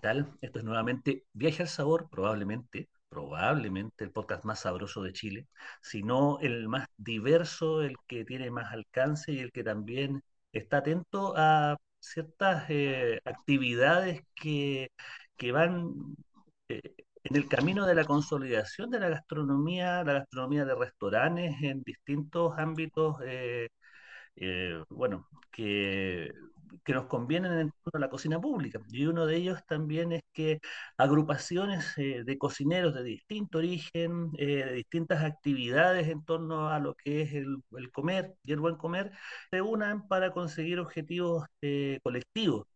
Hola, 0.00 0.12
¿qué 0.14 0.22
tal? 0.22 0.38
Esto 0.42 0.58
es 0.60 0.64
nuevamente 0.64 1.24
Viaje 1.32 1.62
al 1.62 1.68
Sabor, 1.68 2.08
probablemente, 2.08 2.88
probablemente 3.08 4.04
el 4.04 4.12
podcast 4.12 4.44
más 4.44 4.60
sabroso 4.60 5.02
de 5.02 5.12
Chile, 5.12 5.46
sino 5.82 6.38
el 6.40 6.68
más 6.68 6.86
diverso, 6.96 7.82
el 7.82 7.96
que 8.06 8.24
tiene 8.24 8.50
más 8.50 8.72
alcance 8.72 9.32
y 9.32 9.40
el 9.40 9.50
que 9.50 9.64
también 9.64 10.22
está 10.52 10.78
atento 10.78 11.34
a 11.36 11.76
ciertas 12.00 12.66
eh, 12.68 13.20
actividades 13.24 14.22
que, 14.34 14.90
que 15.36 15.52
van 15.52 15.92
eh, 16.68 16.80
en 17.24 17.36
el 17.36 17.48
camino 17.48 17.84
de 17.86 17.94
la 17.96 18.04
consolidación 18.04 18.90
de 18.90 19.00
la 19.00 19.08
gastronomía, 19.08 20.04
la 20.04 20.12
gastronomía 20.14 20.64
de 20.64 20.74
restaurantes 20.76 21.54
en 21.62 21.82
distintos 21.82 22.54
ámbitos, 22.56 23.16
eh, 23.24 23.68
bueno, 24.90 25.28
que, 25.50 26.30
que 26.84 26.92
nos 26.92 27.06
convienen 27.06 27.52
en 27.58 27.72
a 27.92 27.98
la 27.98 28.10
cocina 28.10 28.40
pública. 28.40 28.80
Y 28.90 29.06
uno 29.06 29.26
de 29.26 29.36
ellos 29.36 29.60
también 29.66 30.12
es 30.12 30.22
que 30.32 30.60
agrupaciones 30.96 31.96
eh, 31.98 32.22
de 32.24 32.38
cocineros 32.38 32.94
de 32.94 33.02
distinto 33.02 33.58
origen, 33.58 34.30
eh, 34.38 34.64
de 34.66 34.72
distintas 34.74 35.22
actividades 35.24 36.08
en 36.08 36.24
torno 36.24 36.68
a 36.68 36.78
lo 36.80 36.94
que 36.94 37.22
es 37.22 37.32
el, 37.34 37.56
el 37.76 37.90
comer 37.92 38.34
y 38.44 38.52
el 38.52 38.60
buen 38.60 38.76
comer, 38.76 39.12
se 39.50 39.62
unan 39.62 40.06
para 40.08 40.32
conseguir 40.32 40.78
objetivos 40.80 41.46
eh, 41.62 41.98
colectivos. 42.02 42.66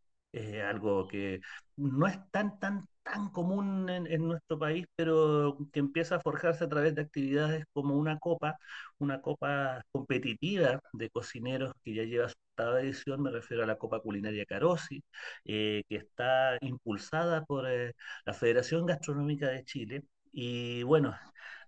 Algo 0.67 1.07
que 1.09 1.41
no 1.77 2.07
es 2.07 2.19
tan, 2.31 2.59
tan, 2.59 2.87
tan 3.03 3.31
común 3.31 3.89
en, 3.91 4.27
nuestro 4.27 4.59
país, 4.59 4.87
pero 4.97 5.57
que 5.73 5.81
empieza 5.81 6.17
a 6.17 6.21
forjarse 6.21 6.65
a 6.65 6.69
través 6.69 6.95
de 6.95 7.03
actividades 7.03 7.65
como 7.73 7.97
una 7.97 8.19
copa, 8.19 8.57
una 8.99 9.21
copa 9.21 9.83
competitiva 9.93 10.81
de 10.93 11.11
cocineros 11.11 11.73
que 11.85 11.95
ya 11.95 12.05
lleva 12.05 12.29
su 12.29 12.35
octava 12.53 12.81
edición, 12.81 13.23
me 13.23 13.31
refiero 13.31 13.63
a 13.65 13.67
la 13.67 13.77
Copa 13.79 14.01
Culinaria 14.01 14.45
Carosi, 14.47 15.03
eh, 15.45 15.83
que 15.89 15.97
está 15.97 16.59
impulsada 16.61 17.45
por 17.45 17.69
eh, 17.69 17.95
la 18.25 18.35
Federación 18.35 18.87
Gastronómica 18.87 19.49
de 19.49 19.65
Chile. 19.65 20.03
Y 20.33 20.83
bueno, 20.85 21.15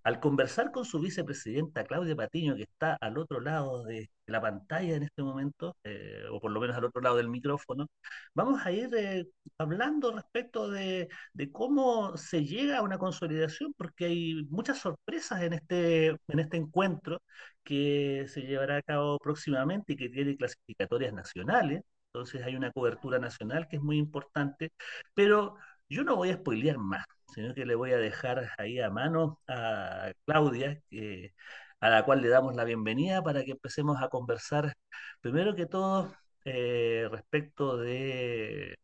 al 0.05 0.21
conversar 0.21 0.71
con 0.71 0.85
su 0.85 1.01
vicepresidenta 1.01 1.85
Claudia 1.85 2.15
Patiño, 2.17 2.57
que 2.57 2.63
está 2.65 2.95
al 3.01 3.19
otro 3.19 3.41
lado 3.41 3.85
de 3.85 4.11
la 4.27 4.41
pantalla 4.41 4.97
en 4.97 5.03
este 5.05 5.23
momento, 5.23 5.77
eh, 5.85 6.25
o 6.31 6.41
por 6.41 6.51
lo 6.53 6.61
menos 6.61 6.77
al 6.77 6.85
otro 6.85 7.01
lado 7.01 7.17
del 7.17 7.29
micrófono, 7.31 7.87
vamos 8.35 8.65
a 8.65 8.73
ir 8.73 8.91
eh, 8.95 9.27
hablando 9.59 10.13
respecto 10.13 10.71
de, 10.71 11.09
cómo 11.53 12.17
se 12.17 12.45
llega 12.45 12.79
a 12.79 12.83
una 12.83 12.99
consolidación, 12.99 13.73
porque 13.77 14.07
hay 14.07 14.45
muchas 14.51 14.79
sorpresas 14.79 15.43
en 15.43 15.55
este, 15.55 16.09
en 16.09 16.39
este 16.39 16.57
encuentro 16.59 17.23
que 17.63 18.27
se 18.29 18.43
llevará 18.43 18.77
a 18.79 18.83
cabo 18.83 19.19
próximamente 19.19 19.95
y 19.95 19.97
que 19.97 20.09
tiene 20.11 20.37
clasificatorias 20.37 21.13
nacionales. 21.13 21.83
Entonces 22.13 22.43
hay 22.43 22.57
una 22.57 22.71
cobertura 22.73 23.19
nacional 23.19 23.69
que 23.69 23.77
es 23.77 23.83
muy 23.83 23.99
importante, 23.99 24.73
pero 25.15 25.57
yo 25.89 26.05
no 26.05 26.17
voy 26.17 26.31
a 26.31 26.37
spoilear 26.37 26.79
más, 26.79 27.05
sino 27.27 27.55
que 27.55 27.67
le 27.67 27.75
voy 27.75 27.93
a 27.93 27.99
dejar 27.99 28.51
ahí 28.59 28.81
a 28.81 28.91
mano 28.91 29.41
a 29.49 30.13
Claudia, 30.27 30.81
que- 30.91 31.35
a 31.81 31.91
la 31.91 32.05
cual 32.05 32.23
le 32.23 32.29
damos 32.29 32.55
la 32.55 32.65
bienvenida 32.65 33.23
para 33.23 33.45
que 33.45 33.53
empecemos 33.53 34.01
a 34.03 34.09
conversar, 34.09 34.75
primero 35.21 35.55
que 35.55 35.67
todo, 35.67 36.15
eh, 36.45 37.09
respecto 37.11 37.77
de, 37.77 38.77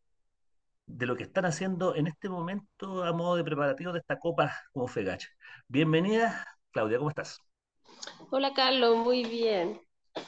de 0.87 1.05
lo 1.07 1.15
que 1.17 1.23
están 1.23 1.45
haciendo 1.45 1.95
en 1.95 2.07
este 2.07 2.29
momento 2.29 3.03
a 3.03 3.13
modo 3.13 3.35
de 3.37 3.43
preparativo 3.43 3.93
de 3.93 3.99
esta 3.99 4.19
copa 4.19 4.53
como 4.73 4.87
Fegach. 4.87 5.25
Bienvenida, 5.67 6.45
Claudia, 6.71 6.97
¿cómo 6.99 7.09
estás? 7.09 7.43
Hola 8.31 8.51
Carlos, 8.55 8.97
muy 8.97 9.23
bien. 9.23 9.79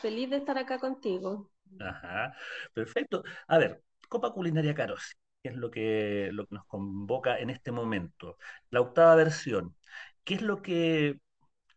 Feliz 0.02 0.30
de 0.30 0.38
estar 0.38 0.58
acá 0.60 0.78
contigo. 0.80 1.50
Ajá, 1.80 2.34
perfecto. 2.74 3.24
A 3.48 3.58
ver, 3.58 3.84
Copa 4.10 4.32
Culinaria 4.34 4.74
Carosi, 4.76 5.14
que 5.44 5.50
es 5.50 5.56
lo 5.56 5.72
que, 5.72 6.30
lo 6.34 6.48
que 6.48 6.56
nos 6.56 6.66
convoca 6.68 7.38
en 7.40 7.50
este 7.52 7.72
momento. 7.72 8.38
La 8.72 8.82
octava 8.82 9.16
versión. 9.16 9.76
¿Qué 10.24 10.36
es 10.36 10.42
lo 10.42 10.62
que, 10.62 11.20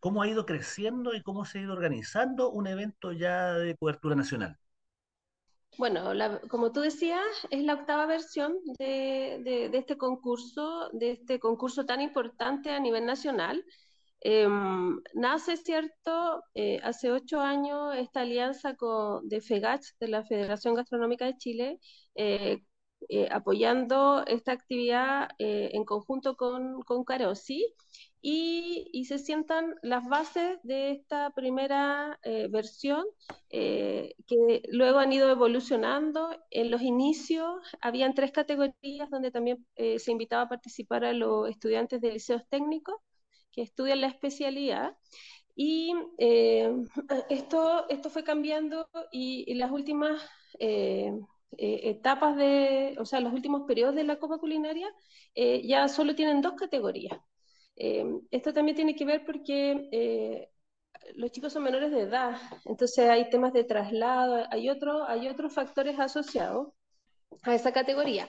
cómo 0.00 0.22
ha 0.22 0.28
ido 0.28 0.46
creciendo 0.46 1.14
y 1.14 1.22
cómo 1.22 1.44
se 1.46 1.58
ha 1.60 1.62
ido 1.62 1.74
organizando 1.74 2.50
un 2.50 2.66
evento 2.68 3.12
ya 3.12 3.54
de 3.54 3.76
cobertura 3.76 4.16
nacional? 4.16 4.58
Bueno, 5.78 6.10
como 6.48 6.72
tú 6.72 6.80
decías, 6.80 7.20
es 7.50 7.62
la 7.64 7.74
octava 7.74 8.06
versión 8.06 8.54
de, 8.78 9.40
de- 9.44 9.68
de 9.68 9.78
este 9.78 9.98
concurso, 9.98 10.88
de 10.92 11.10
este 11.12 11.38
concurso 11.38 11.84
tan 11.84 12.00
importante 12.00 12.70
a 12.70 12.80
nivel 12.80 13.04
nacional. 13.04 13.62
Em, 14.20 15.00
nace, 15.14 15.56
¿cierto? 15.58 16.42
Eh, 16.54 16.80
hace 16.82 17.12
ocho 17.12 17.40
años 17.40 17.94
esta 17.96 18.22
alianza 18.22 18.74
con, 18.76 19.28
de 19.28 19.40
FEGACH, 19.42 19.84
de 20.00 20.08
la 20.08 20.24
Federación 20.24 20.74
Gastronómica 20.74 21.26
de 21.26 21.36
Chile, 21.36 21.78
eh, 22.14 22.62
eh, 23.08 23.28
apoyando 23.30 24.24
esta 24.26 24.52
actividad 24.52 25.28
eh, 25.38 25.70
en 25.74 25.84
conjunto 25.84 26.36
con, 26.36 26.82
con 26.82 27.04
Carosi 27.04 27.64
y, 28.20 28.88
y 28.92 29.04
se 29.04 29.18
sientan 29.18 29.74
las 29.82 30.08
bases 30.08 30.58
de 30.64 30.90
esta 30.92 31.30
primera 31.30 32.18
eh, 32.24 32.48
versión 32.50 33.04
que 33.48 34.62
luego 34.70 34.98
han 34.98 35.12
ido 35.12 35.30
evolucionando. 35.30 36.30
En 36.50 36.70
los 36.70 36.82
inicios 36.82 37.62
habían 37.80 38.14
tres 38.14 38.32
categorías 38.32 39.10
donde 39.10 39.30
también 39.30 39.64
se 39.76 40.10
invitaba 40.12 40.42
a 40.42 40.48
participar 40.48 41.04
a 41.04 41.12
los 41.12 41.48
estudiantes 41.48 42.00
de 42.00 42.12
liceos 42.12 42.42
técnicos 42.48 42.96
que 43.52 43.62
estudian 43.62 44.00
la 44.00 44.08
especialidad. 44.08 44.96
Y 45.54 45.94
esto, 47.30 47.88
esto 47.88 48.10
fue 48.10 48.24
cambiando 48.24 48.88
y, 49.12 49.44
y 49.46 49.54
las 49.54 49.70
últimas 49.70 50.22
eh, 51.58 51.90
etapas 51.90 52.36
de, 52.36 52.96
o 52.98 53.04
sea, 53.04 53.20
los 53.20 53.32
últimos 53.32 53.66
periodos 53.66 53.94
de 53.94 54.04
la 54.04 54.18
Copa 54.18 54.38
Culinaria 54.38 54.88
eh, 55.34 55.66
ya 55.66 55.88
solo 55.88 56.14
tienen 56.14 56.42
dos 56.42 56.54
categorías. 56.54 57.18
Eh, 57.76 58.04
esto 58.30 58.52
también 58.52 58.76
tiene 58.76 58.96
que 58.96 59.04
ver 59.04 59.24
porque 59.24 60.48
los 61.14 61.30
chicos 61.30 61.52
son 61.52 61.62
menores 61.62 61.90
de 61.90 62.00
edad, 62.00 62.36
entonces 62.64 63.08
hay 63.08 63.30
temas 63.30 63.52
de 63.52 63.64
traslado, 63.64 64.44
hay, 64.50 64.68
otro, 64.70 65.06
hay 65.06 65.28
otros 65.28 65.52
factores 65.52 65.98
asociados 65.98 66.68
a 67.42 67.54
esa 67.54 67.72
categoría. 67.72 68.28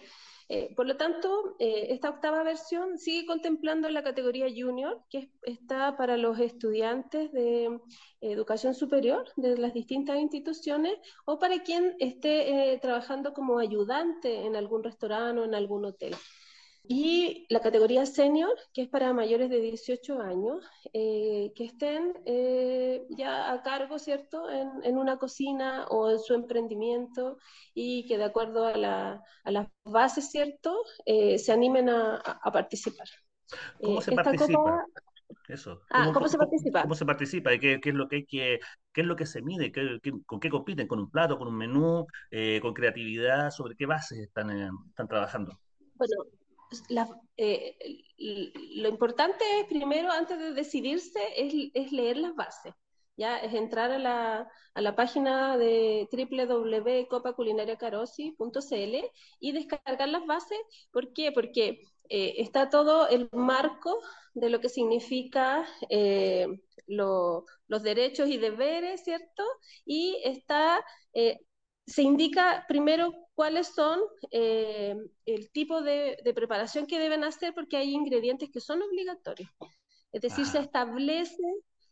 Eh, 0.50 0.74
por 0.76 0.88
lo 0.88 0.96
tanto, 0.96 1.56
eh, 1.60 1.88
esta 1.90 2.10
octava 2.10 2.42
versión 2.44 2.98
sigue 2.98 3.26
contemplando 3.26 3.90
la 3.90 4.04
categoría 4.04 4.48
junior, 4.48 5.04
que 5.10 5.18
es, 5.18 5.30
está 5.44 5.98
para 5.98 6.16
los 6.16 6.40
estudiantes 6.40 7.32
de 7.34 7.66
eh, 7.66 7.80
educación 8.22 8.74
superior 8.74 9.26
de 9.36 9.58
las 9.58 9.74
distintas 9.74 10.18
instituciones 10.18 10.96
o 11.26 11.38
para 11.38 11.64
quien 11.64 11.96
esté 12.00 12.74
eh, 12.74 12.80
trabajando 12.80 13.34
como 13.34 13.60
ayudante 13.60 14.46
en 14.46 14.56
algún 14.56 14.84
restaurante 14.84 15.42
o 15.42 15.46
en 15.46 15.54
algún 15.54 15.86
hotel. 15.86 16.16
Y 16.90 17.46
la 17.50 17.60
categoría 17.60 18.06
senior, 18.06 18.56
que 18.74 18.84
es 18.84 18.88
para 18.88 19.12
mayores 19.14 19.50
de 19.50 19.60
18 19.60 20.22
años, 20.22 20.66
eh, 20.94 21.52
que 21.56 21.66
estén 21.66 22.14
eh, 22.26 23.06
ya 23.10 23.52
a 23.52 23.62
cargo, 23.62 24.00
¿cierto?, 24.00 24.50
en, 24.50 24.70
en, 24.84 24.98
una 24.98 25.18
cocina 25.18 25.86
o 25.90 26.10
en 26.10 26.20
su 26.20 26.34
emprendimiento 26.34 27.38
y 27.74 28.06
que 28.08 28.18
de 28.18 28.24
acuerdo 28.24 28.66
a, 28.66 28.78
la, 28.78 29.22
a 29.44 29.52
las 29.52 29.68
bases, 29.84 30.32
¿cierto?, 30.32 30.84
eh, 31.06 31.38
se 31.40 31.52
animen 31.52 31.90
a, 31.90 32.16
a 32.18 32.52
participar. 32.52 33.08
¿Cómo 33.82 34.02
se 34.02 34.12
esta 34.12 34.24
participa? 34.24 34.58
Copa... 34.58 34.86
Eso. 35.48 35.82
Ah, 35.90 36.04
¿Cómo, 36.04 36.14
¿cómo 36.14 36.28
se 36.28 36.38
participa? 36.38 36.82
¿Cómo 36.84 36.96
se 36.96 37.06
participa? 37.06 37.58
¿Qué, 37.58 37.80
qué 37.82 37.90
es 37.90 37.96
lo 37.96 38.08
que 38.08 38.16
hay 38.18 38.26
que, 38.26 38.60
qué 38.94 39.02
es 39.02 39.08
lo 39.08 39.16
que 39.16 39.26
se 39.26 39.42
mide? 39.42 39.72
¿Qué, 39.72 40.00
qué, 40.02 40.12
¿Con 40.26 40.40
qué 40.40 40.50
compiten? 40.50 40.88
¿Con 40.88 41.00
un 41.00 41.10
plato, 41.10 41.38
con 41.38 41.48
un 41.48 41.58
menú, 41.58 42.06
eh, 42.32 42.60
con 42.62 42.74
creatividad? 42.74 43.52
¿Sobre 43.52 43.76
qué 43.76 43.86
bases 43.86 44.20
están, 44.20 44.52
eh, 44.52 44.70
están 44.90 45.08
trabajando? 45.08 45.60
Bueno, 45.96 46.14
eh, 47.38 47.78
lo 48.18 48.90
importante 48.90 49.44
es 49.60 49.66
primero, 49.68 50.12
antes 50.12 50.40
de 50.40 50.54
decidirse, 50.54 51.20
es, 51.36 51.92
leer 51.92 52.18
las 52.18 52.36
bases. 52.36 52.74
Ya 53.16 53.38
es 53.40 53.54
entrar 53.54 53.92
a 53.92 53.98
la, 53.98 54.48
a 54.76 54.82
la 54.82 54.96
página 54.96 55.58
de 55.58 56.08
www.copaculinariacarosi.cl 56.12 58.96
y 59.40 59.52
descargar 59.54 60.10
las 60.10 60.26
bases. 60.28 60.60
¿Por 60.92 61.14
qué? 61.14 61.32
Porque 61.32 61.82
eh, 62.10 62.36
está 62.38 62.70
todo 62.70 63.08
el 63.08 63.30
marco 63.32 64.00
de 64.36 64.50
lo 64.50 64.60
que 64.62 64.70
significa 64.70 65.66
eh, 65.90 66.48
lo, 66.86 67.46
los 67.68 67.82
derechos 67.82 68.30
y 68.30 68.38
deberes, 68.38 69.04
¿cierto? 69.04 69.44
Y 69.84 70.22
está 70.24 70.86
se 71.88 72.04
indica 72.04 72.66
primero 72.68 73.14
cuáles 73.34 73.68
son 73.68 74.02
eh, 74.32 74.96
el 75.26 75.52
tipo 75.52 75.82
de, 75.82 76.18
preparación 76.36 76.86
que 76.86 77.00
deben 77.00 77.24
hacer 77.24 77.54
porque 77.54 77.78
hay 77.78 77.94
ingredientes 77.94 78.50
que 78.52 78.60
son 78.60 78.82
obligatorios. 78.82 79.50
Es 80.12 80.22
decir, 80.22 80.46
se 80.46 80.60
establece, 80.60 81.44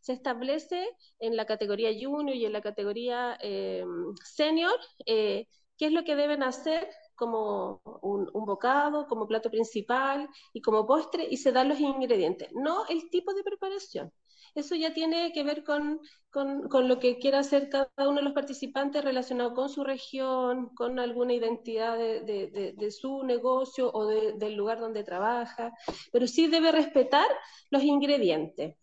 se 0.02 0.14
establece 0.14 0.86
en 1.20 1.38
la 1.38 1.46
categoría 1.46 1.92
junior 1.94 2.36
y 2.36 2.46
en 2.46 2.54
la 2.54 2.62
categoría 2.62 3.38
eh, 3.42 3.86
senior 4.24 4.78
eh, 5.06 5.48
qué 5.78 5.86
es 5.86 5.92
lo 5.94 6.04
que 6.04 6.16
deben 6.16 6.44
hacer 6.44 6.90
como 7.16 7.82
un, 8.02 8.30
un, 8.34 8.46
bocado, 8.46 9.08
como 9.08 9.28
plato 9.28 9.50
principal 9.50 10.28
y 10.52 10.62
como 10.62 10.86
postre, 10.86 11.26
y 11.30 11.38
se 11.38 11.54
dan 11.54 11.70
los 11.70 11.80
ingredientes, 11.80 12.50
no 12.54 12.86
el 12.88 13.10
tipo 13.10 13.34
de 13.34 13.44
preparación 13.44 14.12
eso 14.56 14.74
ya 14.76 14.94
tiene 14.94 15.34
que 15.34 15.44
ver 15.44 15.64
con, 15.64 16.00
con, 16.32 16.88
lo 16.88 17.00
que 17.00 17.18
quiera 17.20 17.40
hacer 17.40 17.70
cada 17.70 17.90
uno 18.00 18.16
de 18.16 18.24
los 18.24 18.34
participantes 18.34 19.04
relacionado 19.04 19.54
con 19.54 19.70
su 19.70 19.84
región, 19.84 20.70
con 20.76 20.98
alguna 20.98 21.34
identidad 21.34 21.98
de, 21.98 22.74
de, 22.76 22.92
su 22.92 23.24
negocio 23.24 23.92
o 23.94 24.08
del 24.08 24.56
lugar 24.56 24.80
donde 24.80 25.04
trabaja, 25.04 25.74
pero 26.12 26.26
sí 26.26 26.48
debe 26.48 26.72
respetar 26.72 27.28
los 27.70 27.84
ingredientes. 27.84 28.78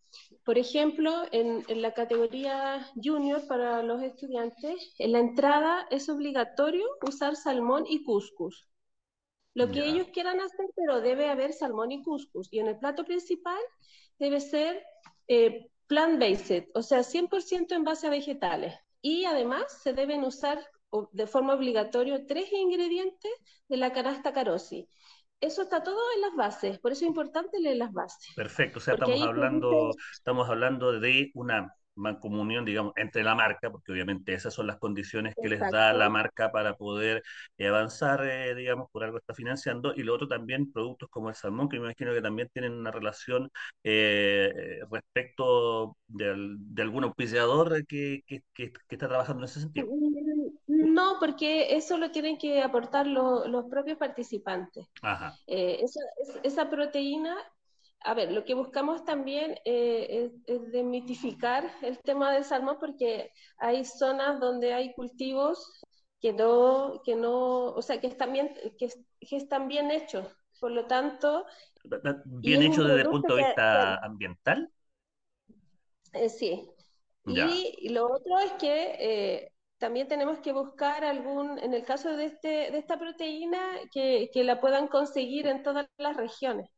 Por 0.45 0.59
ejemplo, 0.59 1.23
en, 1.33 1.65
en, 1.69 1.81
la 1.81 1.95
categoría 1.95 2.87
junior 3.03 3.47
para 3.47 3.83
los 3.83 4.03
estudiantes, 4.03 4.95
en 4.99 5.13
la 5.13 5.21
entrada 5.21 5.87
es 5.91 6.09
obligatorio 6.11 6.85
usar 7.03 7.35
salmón 7.37 7.85
y 7.89 8.05
couscous. 8.05 8.69
Lo 9.55 9.71
que 9.71 9.87
ellos 9.87 10.09
quieran 10.13 10.41
hacer, 10.41 10.67
pero 10.75 11.01
debe 11.01 11.29
haber 11.29 11.53
salmón 11.53 11.93
y 11.93 12.03
couscous. 12.03 12.49
Y 12.51 12.59
en 12.59 12.69
el 12.69 12.79
plato 12.79 13.05
principal 13.05 13.61
debe 14.19 14.41
ser 14.41 14.83
eh, 15.29 15.69
plant-based, 15.87 16.69
o 16.75 16.83
sea, 16.83 17.03
100% 17.03 17.75
en 17.75 17.85
base 17.85 18.07
a 18.07 18.11
vegetales. 18.11 18.75
Y 19.01 19.25
además 19.25 19.65
se 19.83 19.93
deben 19.93 20.25
usar 20.25 20.59
de 21.13 21.27
forma 21.27 21.55
obligatoria 21.55 22.25
tres 22.27 22.53
ingredientes 22.53 23.33
de 23.69 23.77
la 23.77 23.93
canasta 23.93 24.33
Carosi. 24.33 24.89
Eso 25.41 25.63
está 25.63 25.83
todo 25.83 26.01
en 26.15 26.21
las 26.21 26.37
bases, 26.37 26.79
por 26.79 26.93
eso 26.93 27.05
es 27.05 27.09
importante 27.09 27.59
leer 27.59 27.79
las 27.79 27.93
bases. 27.93 28.33
Perfecto, 28.37 28.79
o 28.79 28.81
sea, 28.81 28.95
estamos 28.95 29.23
hablando, 29.23 29.91
estamos 30.13 30.49
hablando 30.49 31.01
de 31.01 31.33
una 31.35 31.75
mancomunión, 31.95 32.65
digamos, 32.65 32.93
entre 32.97 33.23
la 33.23 33.35
marca, 33.35 33.71
porque 33.71 33.93
obviamente 33.93 34.33
esas 34.33 34.55
son 34.55 34.67
las 34.67 34.79
condiciones 34.79 35.35
que 35.41 35.49
les 35.49 35.61
da 35.61 35.93
la 35.93 36.09
marca 36.09 36.51
para 36.51 36.75
poder 36.77 37.23
eh, 37.59 37.69
avanzar, 37.69 38.25
eh, 38.25 38.55
digamos, 38.55 38.89
por 38.91 39.05
algo 39.05 39.19
está 39.19 39.35
financiando, 39.35 39.93
y 39.95 40.03
lo 40.03 40.15
otro 40.15 40.29
también 40.29 40.73
productos 40.73 41.09
como 41.11 41.29
el 41.29 41.35
salmón, 41.35 41.69
que 41.69 41.79
me 41.79 41.87
imagino 41.87 42.13
que 42.13 42.23
también 42.23 42.49
tienen 42.53 42.73
una 42.73 42.91
relación 42.91 43.51
eh, 43.85 44.81
respecto 44.91 45.97
de, 46.07 46.35
de, 46.59 46.83
algún 46.83 47.05
auspiciador 47.05 47.87
que, 47.87 48.23
que, 48.27 48.43
que, 48.55 48.73
está 48.89 49.09
trabajando 49.09 49.43
en 49.43 49.45
ese 49.45 49.61
sentido. 49.61 49.87
Mm, 49.89 50.95
no, 50.95 51.17
porque 51.21 51.77
eso 51.77 51.99
lo 51.99 52.11
tienen 52.11 52.39
que 52.39 52.63
aportar 52.63 53.07
los 53.07 53.65
propios 53.71 53.99
participantes. 53.99 54.87
Ajá. 55.03 55.35
esa, 55.47 56.01
esa 56.43 56.71
proteína 56.71 57.37
a 58.05 58.15
ver, 58.15 58.33
lo 58.33 58.45
que 58.45 58.55
buscamos 58.55 59.05
también 59.05 59.57
eh, 59.65 60.31
es, 60.47 60.73
demitificar 60.73 61.71
el 61.83 61.99
tema 61.99 62.33
del 62.33 62.45
salmón 62.45 62.77
porque 62.81 63.31
hay 63.59 63.85
zonas 63.85 64.41
donde 64.41 64.75
hay 64.75 64.93
cultivos 64.95 65.81
que 66.21 66.33
no, 66.33 67.03
que 67.05 67.17
no, 67.17 67.67
o 67.67 67.83
sea, 67.83 68.01
que 68.01 68.07
están 68.07 68.33
bien, 68.33 68.55
que, 68.79 68.89
están 69.21 69.69
bien 69.69 69.91
hechos. 69.91 70.27
Por 70.61 70.71
lo 70.71 70.87
tanto... 70.87 71.45
¿Bien 72.25 72.63
hecho 72.63 72.85
desde 72.85 73.03
el 73.03 73.09
punto 73.09 73.35
de 73.35 73.45
vista 73.45 73.97
ambiental? 73.97 74.71
Eh, 76.13 76.29
sí. 76.29 76.69
Y, 77.27 77.89
lo 77.89 78.07
otro 78.07 78.39
es 78.39 78.53
que 78.53 78.97
eh, 79.01 79.53
también 79.79 80.07
tenemos 80.07 80.39
que 80.39 80.53
buscar 80.53 81.05
algún, 81.05 81.59
en 81.59 81.75
el 81.75 81.85
caso 81.85 82.17
de, 82.17 82.27
este, 82.27 82.71
de 82.71 82.79
esta 82.79 82.99
proteína, 82.99 83.61
que, 83.93 84.31
que 84.33 84.45
la 84.45 84.61
puedan 84.61 84.87
conseguir 84.87 85.49
en 85.49 85.65
todas 85.65 85.89
las 85.99 86.17
regiones. 86.17 86.69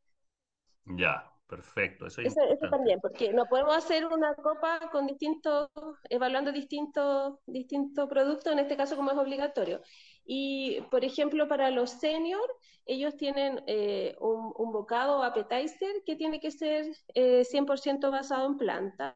Ya, 0.87 1.31
perfecto. 1.47 2.07
Eso, 2.07 2.23
eso, 2.23 2.69
también, 2.71 3.01
porque 3.01 3.33
no 3.33 3.47
podemos 3.47 3.77
hacer 3.77 4.07
una 4.07 4.35
copa 4.35 4.91
con 4.91 5.07
distintos, 5.07 5.69
evaluando 6.09 6.53
distintos, 6.53 7.39
distintos 7.47 8.09
productos, 8.09 8.53
en 8.53 8.59
este 8.59 8.77
caso 8.77 8.97
como 8.97 9.11
es 9.11 9.19
obligatorio. 9.19 9.81
Y, 10.27 10.81
por 10.91 11.05
ejemplo, 11.05 11.49
para 11.49 11.71
los 11.71 11.91
seniors, 11.91 12.53
ellos 12.87 13.17
tienen 13.17 13.63
eh, 13.67 14.17
un, 14.21 14.53
un, 14.57 14.73
bocado 14.73 15.23
appetizer 15.23 16.03
que 16.05 16.17
tiene 16.17 16.41
que 16.41 16.51
ser 16.51 16.87
100% 17.15 18.07
eh, 18.07 18.11
basado 18.11 18.47
en 18.47 18.57
plantas. 18.57 19.15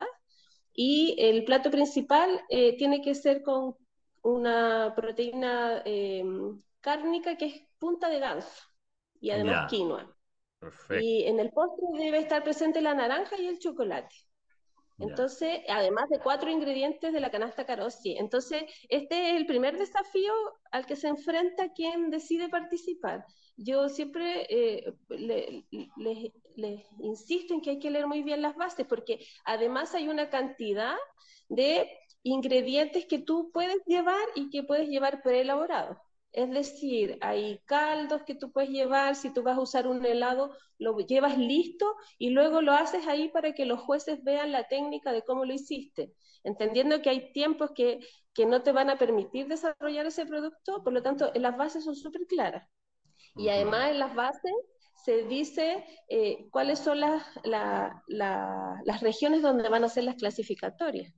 Y 0.72 1.16
el 1.18 1.44
plato 1.44 1.70
principal 1.70 2.40
eh, 2.48 2.76
tiene 2.76 3.00
que 3.02 3.14
ser 3.14 3.42
con 3.42 3.74
una 4.22 4.92
proteína 4.94 5.82
cárnica 6.80 7.36
que 7.36 7.46
es 7.46 7.62
punta 7.78 8.08
de 8.08 8.20
ganso 8.20 8.64
y 9.20 9.30
además 9.30 9.70
quinoa. 9.70 10.17
Y 11.00 11.24
en 11.24 11.38
el 11.40 11.50
postre 11.50 11.86
debe 11.98 12.18
estar 12.18 12.42
presente 12.42 12.80
la 12.80 12.94
naranja 12.94 13.38
y 13.38 13.46
el 13.46 13.58
chocolate. 13.58 14.14
Entonces, 15.00 15.60
además 15.68 16.08
de 16.08 16.18
cuatro 16.18 16.50
ingredientes 16.50 17.12
de 17.12 17.20
la 17.20 17.30
canasta 17.30 17.64
Carosi. 17.64 18.16
Entonces, 18.18 18.64
este 18.88 19.30
es 19.30 19.36
el 19.36 19.46
primer 19.46 19.78
desafío 19.78 20.32
al 20.72 20.86
que 20.86 20.96
se 20.96 21.08
enfrenta 21.08 21.72
quien 21.72 22.10
decide 22.10 22.48
participar. 22.48 23.24
Yo 23.56 23.88
siempre 23.88 24.46
eh, 24.50 24.92
les 25.08 26.82
insisto 26.98 27.54
en 27.54 27.60
que 27.60 27.70
hay 27.70 27.78
que 27.78 27.90
leer 27.90 28.08
muy 28.08 28.22
bien 28.22 28.42
las 28.42 28.56
bases, 28.56 28.86
porque 28.86 29.24
además 29.44 29.94
hay 29.94 30.08
una 30.08 30.30
cantidad 30.30 30.96
de 31.48 31.88
ingredientes 32.24 33.06
que 33.06 33.20
tú 33.20 33.50
puedes 33.52 33.78
llevar 33.86 34.26
y 34.34 34.50
que 34.50 34.64
puedes 34.64 34.88
llevar 34.88 35.22
preelaborados. 35.22 35.96
Es 36.38 36.48
decir, 36.50 37.18
hay 37.20 37.58
caldos 37.64 38.22
que 38.22 38.36
tú 38.36 38.52
puedes 38.52 38.70
llevar, 38.70 39.16
si 39.16 39.32
tú 39.32 39.42
vas 39.42 39.58
a 39.58 39.60
usar 39.60 39.88
un 39.88 40.06
helado, 40.06 40.54
lo 40.78 40.96
llevas 41.00 41.36
listo 41.36 41.96
y 42.16 42.30
luego 42.30 42.62
lo 42.62 42.74
haces 42.74 43.08
ahí 43.08 43.28
para 43.28 43.54
que 43.54 43.66
los 43.66 43.80
jueces 43.80 44.22
vean 44.22 44.52
la 44.52 44.68
técnica 44.68 45.12
de 45.12 45.24
cómo 45.24 45.44
lo 45.44 45.52
hiciste, 45.52 46.12
entendiendo 46.44 47.02
que 47.02 47.10
hay 47.10 47.32
tiempos 47.32 47.72
que, 47.74 47.98
que 48.32 48.46
no 48.46 48.62
te 48.62 48.70
van 48.70 48.88
a 48.88 48.98
permitir 48.98 49.48
desarrollar 49.48 50.06
ese 50.06 50.26
producto, 50.26 50.84
por 50.84 50.92
lo 50.92 51.02
tanto, 51.02 51.32
las 51.34 51.56
bases 51.56 51.82
son 51.82 51.96
súper 51.96 52.24
claras. 52.28 52.70
Y 53.34 53.48
además 53.48 53.90
en 53.90 53.98
las 53.98 54.14
bases 54.14 54.54
se 55.04 55.24
dice 55.24 55.84
eh, 56.08 56.46
cuáles 56.52 56.78
son 56.78 57.00
las, 57.00 57.24
las 57.42 59.00
regiones 59.00 59.42
donde 59.42 59.68
van 59.68 59.82
a 59.82 59.88
ser 59.88 60.04
las 60.04 60.14
clasificatorias. 60.14 61.12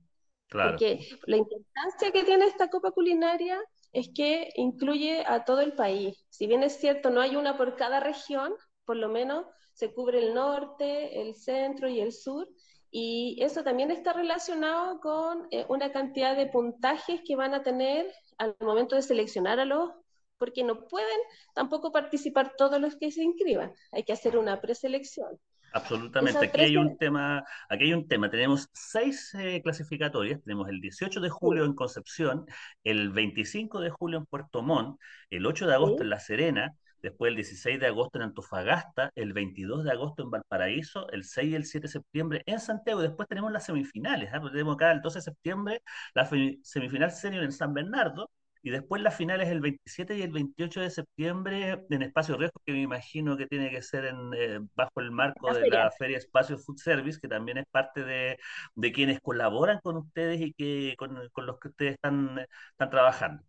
Claro. 0.47 0.71
Porque 0.71 1.07
la 1.27 1.37
importancia 1.37 2.11
que 2.11 2.23
tiene 2.23 2.45
esta 2.45 2.71
copa 2.71 2.89
culinaria 2.89 3.61
es 3.93 4.09
que 4.15 4.51
incluye 4.55 5.23
a 5.27 5.45
todo 5.45 5.61
el 5.61 5.73
país. 5.73 6.25
Si 6.29 6.47
bien 6.47 6.63
es 6.63 6.77
cierto, 6.77 7.09
no 7.09 7.21
hay 7.21 7.35
una 7.35 7.57
por 7.57 7.75
cada 7.75 7.99
región, 7.99 8.53
por 8.85 8.95
lo 8.95 9.09
menos 9.09 9.45
se 9.73 9.93
cubre 9.93 10.19
el 10.19 10.33
norte, 10.33 11.21
el 11.21 11.35
centro 11.35 11.89
y 11.89 11.99
el 11.99 12.11
sur, 12.11 12.47
y 12.89 13.37
eso 13.41 13.63
también 13.63 13.89
está 13.89 14.13
relacionado 14.13 14.99
con 14.99 15.47
eh, 15.51 15.65
una 15.69 15.91
cantidad 15.91 16.35
de 16.35 16.47
puntajes 16.47 17.21
que 17.25 17.37
van 17.37 17.53
a 17.53 17.63
tener 17.63 18.11
al 18.37 18.55
momento 18.59 18.95
de 18.95 19.01
seleccionar 19.01 19.59
a 19.59 19.65
los, 19.65 19.91
porque 20.37 20.63
no 20.63 20.87
pueden 20.87 21.19
tampoco 21.53 21.91
participar 21.91 22.55
todos 22.57 22.81
los 22.81 22.97
que 22.97 23.11
se 23.11 23.23
inscriban, 23.23 23.73
hay 23.91 24.03
que 24.03 24.13
hacer 24.13 24.37
una 24.37 24.59
preselección. 24.59 25.39
Absolutamente. 25.73 26.45
Aquí 26.45 26.61
hay 26.61 26.77
un 26.77 26.97
tema, 26.97 27.43
aquí 27.69 27.85
hay 27.85 27.93
un 27.93 28.07
tema. 28.07 28.29
Tenemos 28.29 28.69
seis 28.73 29.33
eh, 29.35 29.61
clasificatorias. 29.63 30.41
Tenemos 30.43 30.67
el 30.69 30.81
18 30.81 31.21
de 31.21 31.29
julio 31.29 31.65
en 31.65 31.73
Concepción, 31.73 32.45
el 32.83 33.09
25 33.11 33.79
de 33.79 33.89
julio 33.89 34.19
en 34.19 34.25
Puerto 34.25 34.61
Montt, 34.61 34.99
el 35.29 35.45
8 35.45 35.67
de 35.67 35.73
agosto 35.73 36.03
en 36.03 36.09
La 36.09 36.19
Serena, 36.19 36.75
después 37.01 37.29
el 37.29 37.35
16 37.35 37.79
de 37.79 37.87
agosto 37.87 38.17
en 38.17 38.23
Antofagasta, 38.23 39.11
el 39.15 39.33
22 39.33 39.83
de 39.83 39.91
agosto 39.91 40.23
en 40.23 40.31
Valparaíso, 40.31 41.09
el 41.09 41.23
6 41.23 41.51
y 41.51 41.55
el 41.55 41.65
7 41.65 41.87
de 41.87 41.91
septiembre 41.91 42.43
en 42.45 42.59
Santiago, 42.59 43.01
y 43.01 43.07
después 43.07 43.27
tenemos 43.27 43.51
las 43.51 43.65
semifinales, 43.65 44.33
¿eh? 44.33 44.39
tenemos 44.51 44.75
acá 44.75 44.91
el 44.91 45.01
12 45.01 45.19
de 45.19 45.23
septiembre 45.23 45.81
la 46.13 46.29
semifinal 46.63 47.11
senior 47.11 47.43
en 47.43 47.51
San 47.51 47.73
Bernardo, 47.73 48.29
y 48.63 48.69
después 48.71 49.01
la 49.01 49.11
final 49.11 49.41
es 49.41 49.49
el 49.49 49.59
27 49.61 50.17
y 50.17 50.21
el 50.21 50.31
28 50.31 50.81
de 50.81 50.89
septiembre 50.91 51.85
en 51.89 52.01
Espacio 52.01 52.37
Riesgo, 52.37 52.61
que 52.65 52.73
me 52.73 52.81
imagino 52.81 53.37
que 53.37 53.47
tiene 53.47 53.69
que 53.71 53.81
ser 53.81 54.05
en, 54.05 54.31
eh, 54.35 54.59
bajo 54.75 54.99
el 55.01 55.11
marco 55.11 55.53
de 55.53 55.67
la 55.69 55.91
Feria 55.91 56.17
Espacio 56.17 56.57
Food 56.57 56.77
Service, 56.77 57.19
que 57.19 57.27
también 57.27 57.57
es 57.57 57.65
parte 57.71 58.03
de, 58.03 58.37
de 58.75 58.91
quienes 58.91 59.19
colaboran 59.21 59.79
con 59.83 59.97
ustedes 59.97 60.41
y 60.41 60.53
que 60.53 60.95
con, 60.97 61.17
con 61.33 61.45
los 61.45 61.59
que 61.59 61.69
ustedes 61.69 61.93
están, 61.93 62.39
están 62.71 62.89
trabajando. 62.89 63.43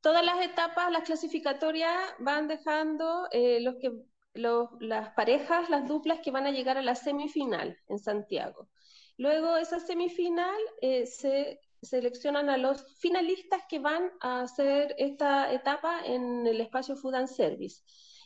Todas 0.00 0.24
las 0.24 0.44
etapas, 0.44 0.90
las 0.92 1.04
clasificatorias, 1.04 1.92
van 2.18 2.48
dejando 2.48 3.28
eh, 3.32 3.60
los 3.60 3.76
que, 3.76 3.92
los, 4.34 4.70
las 4.80 5.10
parejas, 5.10 5.70
las 5.70 5.86
duplas 5.88 6.20
que 6.20 6.30
van 6.30 6.46
a 6.46 6.50
llegar 6.52 6.78
a 6.78 6.82
la 6.82 6.94
semifinal 6.94 7.78
en 7.88 7.98
Santiago. 7.98 8.68
Luego 9.16 9.56
esa 9.56 9.80
semifinal 9.80 10.56
eh, 10.80 11.06
se 11.06 11.60
seleccionan 11.82 12.50
a 12.50 12.56
los 12.56 12.84
finalistas 12.98 13.62
que 13.68 13.78
van 13.78 14.10
a 14.20 14.42
hacer 14.42 14.94
esta 14.98 15.52
etapa 15.52 16.00
en 16.04 16.46
el 16.46 16.60
espacio 16.60 16.96
Food 16.96 17.14
and 17.14 17.28
Service. 17.28 17.82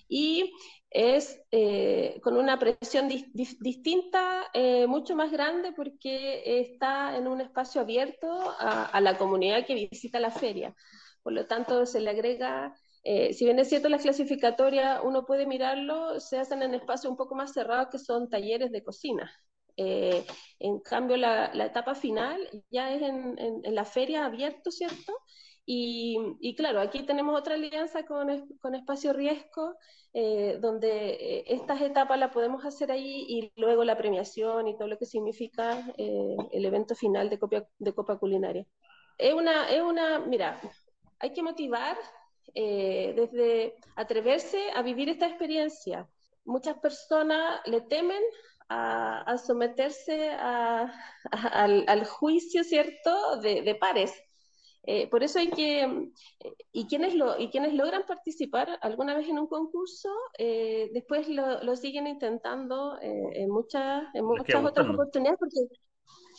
Y 0.09 0.52
es 0.90 1.40
eh, 1.50 2.21
con 2.23 2.37
una 2.37 2.59
presión 2.59 3.09
distinta, 3.09 4.44
eh, 4.52 4.87
mucho 4.87 5.16
más 5.16 5.32
grande, 5.32 5.73
porque 5.73 6.61
está 6.61 7.16
en 7.16 7.26
un 7.26 7.40
espacio 7.40 7.80
abierto 7.80 8.28
a, 8.59 9.00
la 9.00 9.16
comunidad 9.16 9.64
que 9.66 9.75
visita 9.75 10.21
la 10.21 10.30
feria. 10.30 10.75
por 11.23 11.32
lo 11.32 11.47
tanto 11.47 11.87
se 11.87 12.00
le 12.00 12.11
agrega, 12.11 12.75
eh, 13.04 13.32
si 13.32 13.44
bien 13.44 13.59
es 13.59 13.68
cierto 13.68 13.88
las 13.88 14.02
clasificatorias, 14.02 15.00
uno 15.04 15.25
puede 15.25 15.47
mirarlo, 15.47 16.21
se 16.21 16.38
hacen 16.38 16.62
en 16.62 16.75
espacios 16.75 17.11
un 17.11 17.16
poco 17.16 17.35
más 17.35 17.52
cerrados 17.52 17.88
que 17.90 17.99
son 17.99 18.28
talleres 18.28 18.71
de 18.73 18.82
cocina. 18.85 19.32
Eh, 19.76 20.25
en 20.59 20.81
cambio, 20.81 21.17
la, 21.17 21.50
etapa 21.64 21.95
final 21.95 22.38
ya 22.71 22.93
es 22.95 23.02
en, 23.02 23.38
en, 23.38 23.75
la 23.75 23.85
feria 23.85 24.26
abierto, 24.26 24.71
¿cierto? 24.71 25.12
Y, 25.64 26.17
y, 26.41 26.55
claro, 26.57 26.81
aquí 26.81 27.05
tenemos 27.05 27.38
otra 27.38 27.55
alianza 27.55 28.05
con, 28.05 28.49
con 28.59 28.75
Espacio 28.75 29.12
Riesgo, 29.12 29.76
eh, 30.12 30.59
donde 30.61 31.11
eh, 31.11 31.45
estas 31.47 31.81
etapas 31.81 32.19
las 32.19 32.33
podemos 32.33 32.64
hacer 32.64 32.91
ahí 32.91 33.25
y 33.29 33.52
luego 33.57 33.85
la 33.85 33.97
premiación 33.97 34.69
y 34.69 34.76
todo 34.76 34.88
lo 34.88 34.99
que 34.99 35.07
significa 35.07 35.87
el 35.97 36.64
evento 36.64 36.95
final 36.95 37.31
de, 37.31 37.38
de 37.79 37.95
Copa 37.95 38.19
Culinaria. 38.19 38.67
Es 39.19 39.35
una, 39.35 39.71
es 39.71 39.81
una, 39.81 40.19
mira, 40.19 40.61
hay 41.21 41.33
que 41.33 41.43
motivar 41.43 41.97
desde 42.55 43.76
atreverse 43.95 44.71
a 44.75 44.83
vivir 44.83 45.09
esta 45.09 45.29
experiencia. 45.29 46.09
Muchas 46.45 46.76
personas 46.79 47.61
le 47.67 47.83
temen 47.83 48.21
a, 48.69 49.37
someterse 49.38 50.31
al, 50.31 52.04
juicio, 52.04 52.64
¿cierto?, 52.64 53.40
de, 53.40 53.76
pares. 53.78 54.12
Eh, 54.85 55.09
por 55.09 55.23
eso 55.23 55.38
hay 55.38 55.49
que, 55.50 56.11
y 56.73 56.87
quienes, 56.87 57.14
lo, 57.14 57.38
y 57.38 57.50
quienes 57.50 57.73
logran 57.75 58.04
participar 58.04 58.78
alguna 58.83 59.16
vez 59.16 59.28
en 59.28 59.38
un 59.38 59.47
concurso, 59.47 60.12
eh, 60.38 60.90
después 60.92 61.28
lo, 61.28 61.76
siguen 61.76 62.09
intentando 62.09 62.99
eh, 63.00 63.42
en 63.42 63.50
muchas, 63.50 64.02
en 64.14 64.25
muchas 64.25 64.64
otras 64.64 64.88
oportunidades 64.88 65.38
porque 65.38 65.61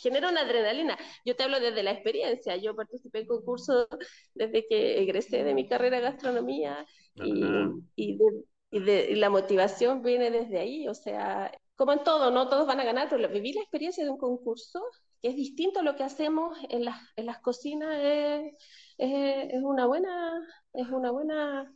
genera 0.02 0.28
una 0.28 0.42
adrenalina. 0.42 0.98
Yo 1.24 1.36
te 1.36 1.44
hablo 1.44 1.58
desde 1.58 1.82
la 1.82 1.92
experiencia, 1.92 2.56
yo 2.56 2.76
participé 2.76 3.20
en 3.20 3.26
concursos 3.26 3.86
desde 4.34 4.66
que 4.66 5.00
egresé 5.02 5.42
de 5.42 5.54
mi 5.54 5.66
carrera 5.66 5.96
de 5.96 6.02
gastronomía 6.02 6.84
y, 7.14 7.44
y, 7.96 8.18
y 8.70 9.14
la 9.14 9.30
motivación 9.30 10.02
viene 10.02 10.30
desde 10.30 10.58
ahí, 10.58 10.88
o 10.88 10.94
sea, 10.94 11.50
como 11.76 11.92
en 11.92 12.04
todo, 12.04 12.30
no 12.30 12.48
todos 12.48 12.66
van 12.66 12.80
a 12.80 12.84
ganar, 12.84 13.08
pero 13.08 13.28
vivir 13.28 13.56
la 13.56 13.62
experiencia 13.62 14.04
de 14.04 14.10
un 14.10 14.18
concurso, 14.18 14.80
que 15.20 15.28
es 15.28 15.36
distinto 15.36 15.80
a 15.80 15.82
lo 15.82 15.96
que 15.96 16.04
hacemos 16.04 16.56
en 16.68 16.84
las, 16.84 17.00
en 17.16 17.26
las 17.26 17.40
cocinas, 17.40 17.96
es, 18.00 18.54
es, 18.98 19.62
una 19.62 19.86
buena, 19.86 20.40
es 20.72 20.88
una 20.88 21.10
buena 21.10 21.72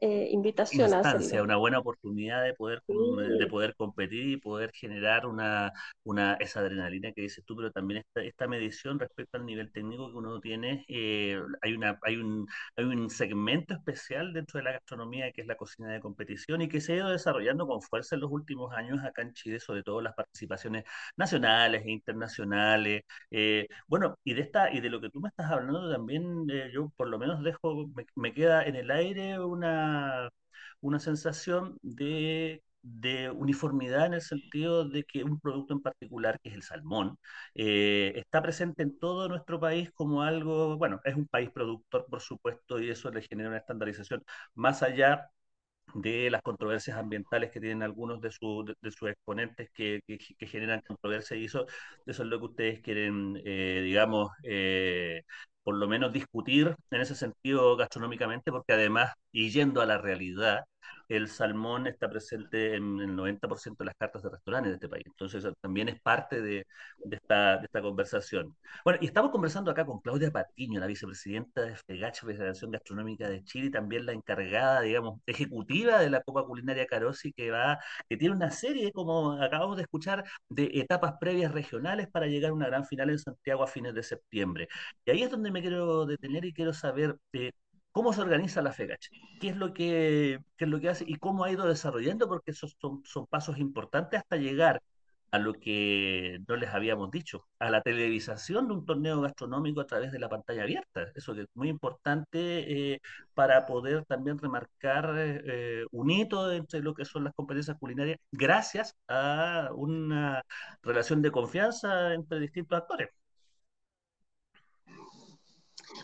eh, 0.00 0.28
invitación 0.30 0.90
instancia, 0.90 1.40
a 1.40 1.42
una 1.42 1.56
buena 1.56 1.78
oportunidad 1.78 2.42
de 2.42 2.54
poder, 2.54 2.82
de 2.86 3.46
poder 3.46 3.74
competir 3.76 4.26
y 4.28 4.36
poder 4.36 4.72
generar 4.72 5.26
una, 5.26 5.72
una, 6.04 6.34
esa 6.34 6.60
adrenalina 6.60 7.12
que 7.12 7.22
dices 7.22 7.44
tú, 7.44 7.56
pero 7.56 7.70
también 7.70 8.00
esta, 8.00 8.22
esta 8.22 8.48
medición 8.48 8.98
respecto 8.98 9.36
al 9.36 9.46
nivel 9.46 9.70
técnico 9.72 10.10
que 10.10 10.16
uno 10.16 10.40
tiene, 10.40 10.84
eh, 10.88 11.40
hay, 11.60 11.74
una, 11.74 11.98
hay, 12.02 12.16
un, 12.16 12.46
hay 12.76 12.84
un 12.84 13.10
segmento 13.10 13.74
especial 13.74 14.32
dentro 14.32 14.58
de 14.58 14.64
la 14.64 14.72
gastronomía 14.72 15.30
que 15.32 15.42
es 15.42 15.46
la 15.46 15.56
cocina 15.56 15.92
de 15.92 16.00
competición 16.00 16.62
y 16.62 16.68
que 16.68 16.80
se 16.80 16.94
ha 16.94 16.96
ido 16.96 17.10
desarrollando 17.10 17.66
con 17.66 17.82
fuerza 17.82 18.14
en 18.16 18.22
los 18.22 18.30
últimos 18.30 18.72
años 18.74 18.98
acá 19.04 19.22
en 19.22 19.32
Chile, 19.34 19.60
sobre 19.60 19.82
todo 19.82 20.00
las 20.00 20.14
participaciones 20.14 20.84
nacionales 21.16 21.84
e 21.84 21.90
internacionales. 21.90 23.02
Eh, 23.30 23.68
bueno, 23.86 24.16
y 24.24 24.34
de 24.34 24.42
esta 24.42 24.72
y 24.72 24.80
de 24.80 24.90
lo 24.90 25.00
que 25.00 25.10
tú 25.10 25.20
me 25.20 25.28
estás 25.28 25.50
hablando 25.50 25.90
también, 25.90 26.46
yo 26.72 26.90
por 26.96 27.08
lo 27.08 27.18
menos 27.18 27.42
dejo, 27.42 27.86
me 28.16 28.32
queda 28.34 28.64
en 28.64 28.76
el 28.76 28.90
aire 28.90 29.38
una 29.38 29.81
una, 30.80 30.98
sensación 31.00 31.78
de, 31.82 32.62
uniformidad 33.34 34.06
en 34.06 34.14
el 34.14 34.20
sentido 34.22 34.88
de 34.88 35.04
que 35.04 35.24
un 35.24 35.40
producto 35.40 35.74
en 35.74 35.82
particular, 35.82 36.40
que 36.40 36.50
es 36.50 36.54
el 36.56 36.62
salmón, 36.62 37.18
eh, 37.54 38.12
está 38.16 38.42
presente 38.42 38.82
en 38.82 38.98
todo 38.98 39.28
nuestro 39.28 39.60
país 39.60 39.90
como 39.94 40.22
algo, 40.22 40.76
bueno, 40.78 41.00
es 41.04 41.14
un 41.16 41.26
país 41.26 41.50
productor, 41.50 42.06
por 42.08 42.20
supuesto, 42.20 42.80
y 42.80 42.90
eso 42.90 43.10
le 43.10 43.22
genera 43.22 43.48
una 43.50 43.58
estandarización 43.58 44.24
más 44.54 44.82
allá 44.82 45.30
de 45.94 46.30
las 46.30 46.42
controversias 46.42 46.96
ambientales 46.96 47.50
que 47.50 47.60
tienen 47.60 47.82
algunos 47.82 48.20
de, 48.20 48.28
de, 48.80 48.90
sus 48.90 49.10
exponentes 49.10 49.70
que, 49.74 50.00
que, 50.06 50.46
generan 50.46 50.80
controversia 50.86 51.36
y 51.36 51.44
eso, 51.46 51.66
eso 52.06 52.22
es 52.22 52.28
lo 52.28 52.38
que 52.38 52.44
ustedes 52.46 52.80
quieren, 52.80 53.40
eh, 53.44 53.82
digamos, 53.84 54.30
eh, 54.44 55.22
por 55.62 55.76
lo 55.76 55.88
menos 55.88 56.12
discutir 56.12 56.74
en 56.90 57.00
ese 57.00 57.14
sentido 57.14 57.76
gastronómicamente, 57.76 58.50
porque 58.52 58.72
además, 58.74 59.12
y 59.32 59.50
yendo 59.50 59.80
a 59.80 59.86
la 59.86 59.98
realidad, 59.98 60.64
el 61.08 61.28
salmón 61.28 61.86
está 61.86 62.08
presente 62.08 62.74
en 62.76 63.00
el 63.00 63.14
90% 63.16 63.78
de 63.78 63.84
las 63.86 63.96
cartas 63.96 64.22
de 64.22 64.30
restaurantes 64.30 64.70
de 64.70 64.74
este 64.74 64.88
país. 64.88 65.04
Entonces, 65.06 65.46
también 65.60 65.88
es 65.88 66.00
parte 66.00 66.40
de, 66.40 66.66
esta, 67.10 67.60
conversación. 67.82 68.56
Bueno, 68.84 68.98
y 69.02 69.06
estamos 69.06 69.30
conversando 69.30 69.70
acá 69.70 69.84
con 69.84 70.00
Claudia 70.00 70.30
Patiño, 70.30 70.80
la 70.80 70.86
vicepresidenta 70.86 71.62
de 71.62 71.76
FEGACH, 71.76 72.22
Federación 72.24 72.70
Gastronómica 72.70 73.28
de 73.28 73.44
Chile, 73.44 73.66
y 73.66 73.70
también 73.70 74.06
la 74.06 74.12
encargada, 74.12 74.80
digamos, 74.82 75.20
ejecutiva 75.26 75.98
de 75.98 76.10
la 76.10 76.22
Copa 76.22 76.44
Culinaria 76.44 76.86
Carosi, 76.86 77.32
que 77.32 77.50
va, 77.50 77.78
que 78.08 78.16
tiene 78.16 78.34
una 78.34 78.50
serie, 78.50 78.92
como 78.92 79.32
acabamos 79.42 79.76
de 79.76 79.82
escuchar, 79.82 80.24
de 80.48 80.70
etapas 80.74 81.14
previas 81.20 81.52
regionales 81.52 82.08
para 82.08 82.26
llegar 82.26 82.50
a 82.50 82.54
una 82.54 82.66
gran 82.66 82.86
final 82.86 83.10
en 83.10 83.18
Santiago 83.18 83.62
a 83.62 83.66
fines 83.66 83.94
de 83.94 84.02
septiembre. 84.02 84.68
Y 85.04 85.10
ahí 85.10 85.22
es 85.22 85.30
donde 85.30 85.50
me 85.50 85.60
quiero 85.60 86.06
detener 86.06 86.44
y 86.44 86.52
quiero 86.52 86.72
saber 86.72 87.16
eh, 87.32 87.52
¿Cómo 87.92 88.12
se 88.12 88.22
organiza 88.22 88.62
la 88.62 88.72
FEGACH? 88.72 89.08
¿Qué 89.40 89.48
es 89.50 89.56
lo 89.56 89.74
que, 89.74 90.40
es 90.58 90.68
lo 90.68 90.80
que 90.80 90.88
hace 90.88 91.04
y 91.06 91.16
cómo 91.16 91.44
ha 91.44 91.52
ido 91.52 91.66
desarrollando? 91.66 92.26
Porque 92.28 92.52
esos 92.52 92.76
son, 92.80 93.02
son 93.04 93.26
pasos 93.26 93.58
importantes 93.58 94.20
hasta 94.20 94.36
llegar 94.36 94.82
a 95.32 95.38
lo 95.38 95.54
que 95.54 96.40
no 96.46 96.56
les 96.56 96.70
habíamos 96.70 97.10
dicho, 97.10 97.46
a 97.58 97.70
la 97.70 97.80
televisación 97.82 98.68
de 98.68 98.74
un 98.74 98.84
torneo 98.86 99.20
gastronómico 99.22 99.80
a 99.80 99.86
través 99.86 100.12
de 100.12 100.18
la 100.18 100.28
pantalla 100.28 100.62
abierta. 100.62 101.06
Eso 101.14 101.34
que 101.34 101.42
es 101.42 101.48
muy 101.54 101.68
importante 101.70 102.94
eh, 102.94 103.00
para 103.34 103.66
poder 103.66 104.04
también 104.04 104.38
remarcar 104.38 105.14
eh, 105.16 105.84
un 105.90 106.10
hito 106.10 106.52
entre 106.52 106.80
lo 106.80 106.94
que 106.94 107.06
son 107.06 107.24
las 107.24 107.34
competencias 107.34 107.78
culinarias, 107.78 108.18
gracias 108.30 108.94
a 109.08 109.70
una 109.74 110.42
relación 110.82 111.22
de 111.22 111.30
confianza 111.30 112.12
entre 112.14 112.38
distintos 112.40 112.78
actores. 112.78 113.08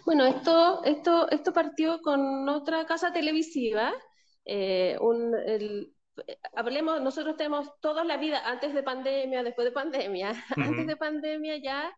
Bueno, 0.04 0.24
esto, 0.26 0.82
esto, 0.84 1.28
esto 1.30 1.52
partió 1.52 2.00
con 2.00 2.48
otra 2.48 2.86
casa 2.86 3.12
televisiva. 3.12 3.92
Eh, 4.44 4.96
hablemos, 6.54 7.00
nosotros 7.02 7.36
tenemos 7.36 7.68
toda 7.80 8.04
la 8.04 8.16
vida, 8.16 8.42
antes 8.48 8.74
de 8.74 8.82
pandemia, 8.82 9.42
después 9.42 9.66
de 9.66 9.72
pandemia. 9.72 10.32
Antes 10.56 10.86
de 10.86 10.96
pandemia 10.96 11.56
ya 11.58 11.92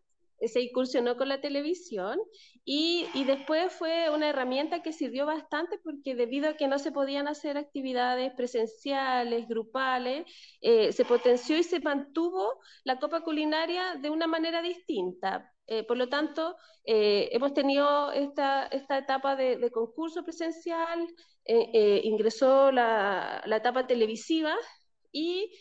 se 0.47 0.61
incursionó 0.61 1.17
con 1.17 1.29
la 1.29 1.39
televisión 1.39 2.19
y, 2.65 3.05
y, 3.13 3.25
después 3.25 3.71
fue 3.71 4.09
una 4.09 4.29
herramienta 4.29 4.81
que 4.81 4.91
sirvió 4.91 5.25
bastante 5.25 5.77
porque 5.83 6.15
debido 6.15 6.49
a 6.49 6.57
que 6.57 6.67
no 6.67 6.79
se 6.79 6.91
podían 6.91 7.27
hacer 7.27 7.57
actividades 7.57 8.33
presenciales, 8.33 9.47
grupales, 9.47 10.25
eh, 10.61 10.91
se 10.93 11.05
potenció 11.05 11.57
y 11.57 11.63
se 11.63 11.79
mantuvo 11.79 12.59
la 12.83 12.99
copa 12.99 13.21
culinaria 13.21 13.95
de 14.01 14.09
una 14.09 14.27
manera 14.27 14.61
distinta. 14.61 15.50
Eh, 15.67 15.83
por 15.83 15.97
lo 15.97 16.09
tanto, 16.09 16.55
eh, 16.85 17.29
hemos 17.31 17.53
tenido 17.53 18.11
esta, 18.11 18.65
esta 18.67 18.97
etapa 18.97 19.35
de, 19.35 19.69
concurso 19.71 20.23
presencial, 20.23 21.07
ingresó 21.45 22.71
la, 22.71 23.41
la 23.45 23.57
etapa 23.57 23.87
televisiva 23.87 24.55
y 25.11 25.51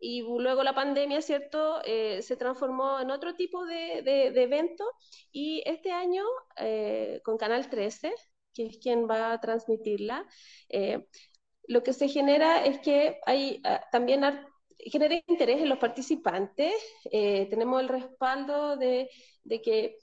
y 0.00 0.22
luego 0.22 0.62
la 0.62 0.74
pandemia, 0.74 1.20
¿cierto?, 1.22 1.80
eh, 1.84 2.22
se 2.22 2.36
transformó 2.36 3.00
en 3.00 3.10
otro 3.10 3.34
tipo 3.34 3.64
de, 3.64 4.02
de, 4.02 4.42
evento 4.42 4.84
y 5.32 5.62
este 5.66 5.92
año 5.92 6.24
eh, 6.56 7.20
con 7.24 7.36
Canal 7.36 7.68
13, 7.68 8.12
que 8.54 8.66
es 8.66 8.78
quien 8.78 9.08
va 9.08 9.32
a 9.32 9.40
transmitirla, 9.40 10.24
eh, 10.68 11.06
lo 11.66 11.82
que 11.82 11.92
se 11.92 12.08
genera 12.08 12.64
es 12.64 12.78
que 12.80 13.18
hay 13.26 13.60
ah, 13.64 13.80
también 13.92 14.24
genera 14.78 15.14
interés 15.26 15.60
en 15.60 15.68
los 15.68 15.78
participantes, 15.78 16.74
tenemos 17.10 17.80
el 17.80 17.88
respaldo 17.88 18.76
de, 18.76 19.10
de 19.44 19.60
que 19.60 19.98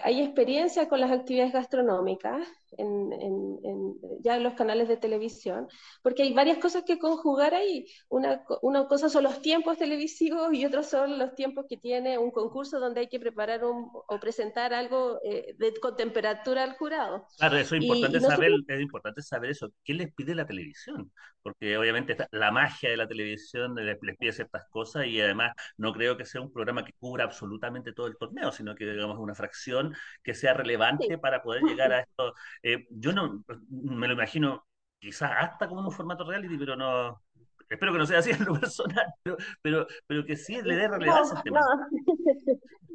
hay 0.00 0.22
experiencia 0.22 0.88
con 0.88 1.00
las 1.00 1.10
actividades 1.10 1.52
gastronómicas, 1.52 2.46
en, 2.78 3.98
ya 4.22 4.36
en 4.36 4.42
los 4.42 4.54
canales 4.54 4.88
de 4.88 4.96
televisión, 4.96 5.68
porque 6.02 6.22
hay 6.22 6.32
varias 6.32 6.58
cosas 6.58 6.84
que 6.84 6.98
conjugar 6.98 7.54
ahí. 7.54 7.86
Una, 8.08 8.44
una 8.62 8.86
cosa 8.86 9.08
son 9.08 9.24
los 9.24 9.40
tiempos 9.40 9.78
televisivos 9.78 10.52
y 10.52 10.64
otros 10.64 10.86
son 10.86 11.18
los 11.18 11.34
tiempos 11.34 11.66
que 11.68 11.76
tiene 11.76 12.18
un 12.18 12.30
concurso 12.30 12.80
donde 12.80 13.00
hay 13.00 13.08
que 13.08 13.20
preparar 13.20 13.64
un, 13.64 13.90
o 13.92 14.20
presentar 14.20 14.72
algo 14.74 15.20
eh, 15.24 15.54
de, 15.58 15.74
con 15.80 15.96
temperatura 15.96 16.64
al 16.64 16.74
jurado. 16.74 17.26
Claro, 17.38 17.56
eso 17.56 17.76
es 17.76 17.82
importante, 17.82 18.20
saber, 18.20 18.52
es 18.66 18.80
importante 18.80 19.22
saber 19.22 19.50
eso. 19.50 19.72
¿Qué 19.84 19.94
les 19.94 20.12
pide 20.12 20.34
la 20.34 20.46
televisión? 20.46 21.10
Porque 21.42 21.76
obviamente 21.76 22.16
la 22.32 22.50
magia 22.50 22.90
de 22.90 22.96
la 22.96 23.08
televisión 23.08 23.74
les, 23.74 23.98
pide 24.18 24.32
ciertas 24.32 24.66
cosas 24.70 25.06
y 25.06 25.20
además 25.20 25.52
no 25.76 25.92
creo 25.92 26.16
que 26.16 26.24
sea 26.24 26.40
un 26.40 26.52
programa 26.52 26.84
que 26.84 26.92
cubra 26.98 27.24
absolutamente 27.24 27.92
todo 27.92 28.06
el 28.06 28.16
torneo, 28.16 28.52
sino 28.52 28.74
que 28.74 28.84
digamos 28.84 29.18
una 29.18 29.34
fracción 29.34 29.94
que 30.22 30.34
sea 30.34 30.54
relevante 30.54 31.18
para 31.18 31.42
poder 31.42 31.62
llegar 31.62 31.92
a 31.92 32.00
esto 32.00 32.34
eh, 32.62 32.86
yo 32.90 33.12
no 33.12 33.44
me 33.68 34.06
lo 34.06 34.14
imagino 34.14 34.66
quizás 34.98 35.32
hasta 35.38 35.68
como 35.68 35.80
un 35.80 35.92
formato 35.92 36.24
reality, 36.24 36.58
pero 36.58 36.76
no, 36.76 37.22
espero 37.68 37.92
que 37.92 37.98
no 37.98 38.06
sea 38.06 38.18
así 38.18 38.30
en 38.30 38.44
lo 38.44 38.58
personal, 38.58 39.06
pero, 39.62 39.86
pero, 40.06 40.24
que 40.24 40.36
sí 40.36 40.60
le 40.62 40.76
dé 40.76 40.88
relevancia 40.88 41.42
no, 41.46 41.60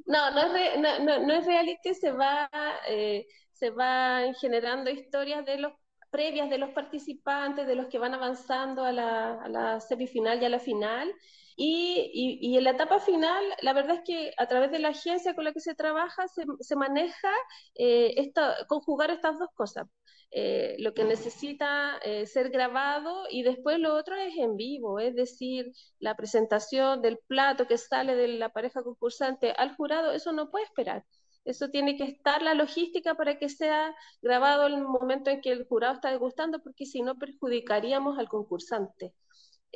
No. 0.06 0.32
no, 0.32 0.32
no, 0.32 0.56
es, 0.56 0.80
no, 0.80 1.26
no, 1.26 1.34
es 1.34 1.46
reality, 1.46 1.94
se 1.94 2.12
va, 2.12 2.50
eh, 2.88 3.26
se 3.52 3.72
van 3.72 4.34
generando 4.36 4.90
historias 4.90 5.46
de 5.46 5.60
los 5.60 5.74
previas 6.16 6.50
de 6.50 6.58
los 6.58 6.70
participantes, 6.70 7.68
de 7.68 7.76
los 7.76 7.88
que 7.88 8.00
van 8.00 8.14
avanzando 8.14 8.86
a 8.86 8.92
la, 8.94 9.80
semifinal 9.82 10.42
y 10.42 10.46
a 10.46 10.50
la 10.50 10.60
final. 10.60 11.12
Y, 11.58 12.58
en 12.58 12.64
la 12.64 12.72
etapa 12.72 13.00
final, 13.00 13.44
la 13.62 13.74
verdad 13.74 13.98
es 13.98 14.02
que 14.06 14.34
a 14.38 14.48
través 14.48 14.72
de 14.72 14.80
la 14.80 14.90
agencia 14.90 15.36
con 15.36 15.46
la 15.46 15.54
que 15.54 15.62
se 15.62 15.76
trabaja, 15.76 16.26
se, 16.28 16.76
maneja 16.76 17.32
eh, 17.76 18.32
conjugar 18.68 19.12
estas 19.12 19.40
dos 19.40 19.50
cosas. 19.56 19.88
Eh, 20.32 20.76
lo 20.80 20.94
que 20.94 21.06
necesita 21.06 21.98
eh, 22.04 22.26
ser 22.26 22.50
grabado 22.50 23.26
y 23.30 23.44
después 23.44 23.80
lo 23.80 23.96
otro 23.96 24.16
es 24.18 24.36
en 24.38 24.58
vivo, 24.58 25.00
es 25.00 25.16
decir, 25.16 25.72
la 26.00 26.16
presentación 26.16 27.02
del 27.02 27.20
plato 27.28 27.68
que 27.68 27.78
sale 27.78 28.16
de 28.16 28.28
la 28.28 28.50
pareja 28.50 28.84
concursante 28.84 29.52
al 29.54 29.76
jurado, 29.76 30.12
eso 30.12 30.34
no 30.34 30.52
puede 30.52 30.66
esperar. 30.66 31.06
Eso 31.46 31.70
tiene 31.70 31.96
que 31.96 32.04
estar 32.04 32.42
la 32.42 32.56
logística 32.56 33.16
para 33.16 33.38
que 33.38 33.50
sea 33.50 33.96
grabado 34.22 34.66
el 34.68 34.82
momento 34.82 35.30
en 35.30 35.42
que 35.42 35.52
el 35.52 35.66
jurado 35.68 35.94
está 35.94 36.10
degustando, 36.12 36.60
porque 36.62 36.86
si 36.86 37.02
no 37.02 37.18
perjudicaríamos 37.18 38.18
al 38.18 38.28
concursante. 38.28 39.14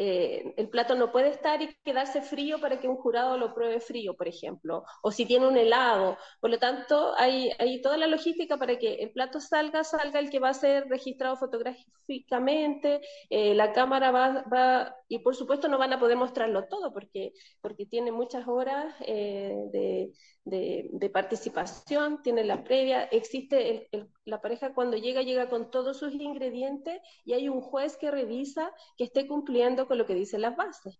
Eh, 0.01 0.53
el 0.55 0.69
plato 0.69 0.95
no 0.95 1.11
puede 1.11 1.27
estar 1.27 1.61
y 1.61 1.75
quedarse 1.83 2.21
frío 2.21 2.61
para 2.61 2.79
que 2.79 2.87
un 2.87 2.95
jurado 2.95 3.37
lo 3.37 3.53
pruebe 3.53 3.81
frío, 3.81 4.15
por 4.15 4.29
ejemplo, 4.29 4.85
o 5.03 5.11
si 5.11 5.25
tiene 5.25 5.45
un 5.45 5.57
helado. 5.57 6.17
Por 6.39 6.51
lo 6.51 6.57
tanto, 6.57 7.13
hay, 7.17 7.51
hay 7.59 7.81
toda 7.81 7.97
la 7.97 8.07
logística 8.07 8.55
para 8.55 8.77
que 8.77 8.93
el 8.95 9.11
plato 9.11 9.41
salga, 9.41 9.83
salga 9.83 10.19
el 10.19 10.29
que 10.29 10.39
va 10.39 10.49
a 10.49 10.53
ser 10.53 10.87
registrado 10.87 11.35
fotográficamente, 11.35 13.01
eh, 13.29 13.53
la 13.55 13.73
cámara 13.73 14.11
va, 14.11 14.43
va, 14.43 14.95
y 15.09 15.19
por 15.19 15.35
supuesto 15.35 15.67
no 15.67 15.77
van 15.77 15.91
a 15.91 15.99
poder 15.99 16.15
mostrarlo 16.15 16.65
todo 16.69 16.93
porque, 16.93 17.33
porque 17.59 17.85
tiene 17.85 18.13
muchas 18.13 18.47
horas 18.47 18.95
eh, 19.01 19.53
de, 19.73 20.11
de, 20.45 21.09
participación, 21.09 22.21
tiene 22.21 22.43
la 22.43 22.63
previa, 22.63 23.03
existe 23.03 23.89
la 24.25 24.41
pareja 24.41 24.73
cuando 24.73 24.97
llega, 24.97 25.21
llega 25.21 25.49
con 25.49 25.69
todos 25.71 25.97
sus 25.97 26.13
ingredientes 26.13 27.01
y 27.25 27.33
hay 27.33 27.49
un 27.49 27.61
juez 27.61 27.97
que 27.97 28.11
revisa 28.11 28.71
que 28.97 29.03
esté 29.03 29.27
cumpliendo 29.27 29.87
con 29.89 29.97
lo 29.97 30.05
que 30.05 30.15
dicen 30.15 30.41
las 30.41 30.55
bases, 30.55 30.97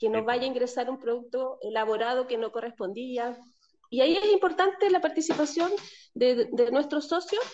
que 0.00 0.08
no 0.08 0.24
vaya 0.24 0.42
a 0.42 0.46
ingresar 0.46 0.90
un 0.90 0.98
producto 0.98 1.58
elaborado 1.62 2.26
que 2.26 2.38
no 2.38 2.50
correspondía. 2.50 3.38
Y 3.90 4.00
ahí 4.00 4.16
es 4.16 4.32
importante 4.32 4.90
la 4.90 5.00
participación 5.00 5.70
de, 6.14 6.48
nuestros 6.72 7.06
socios 7.06 7.44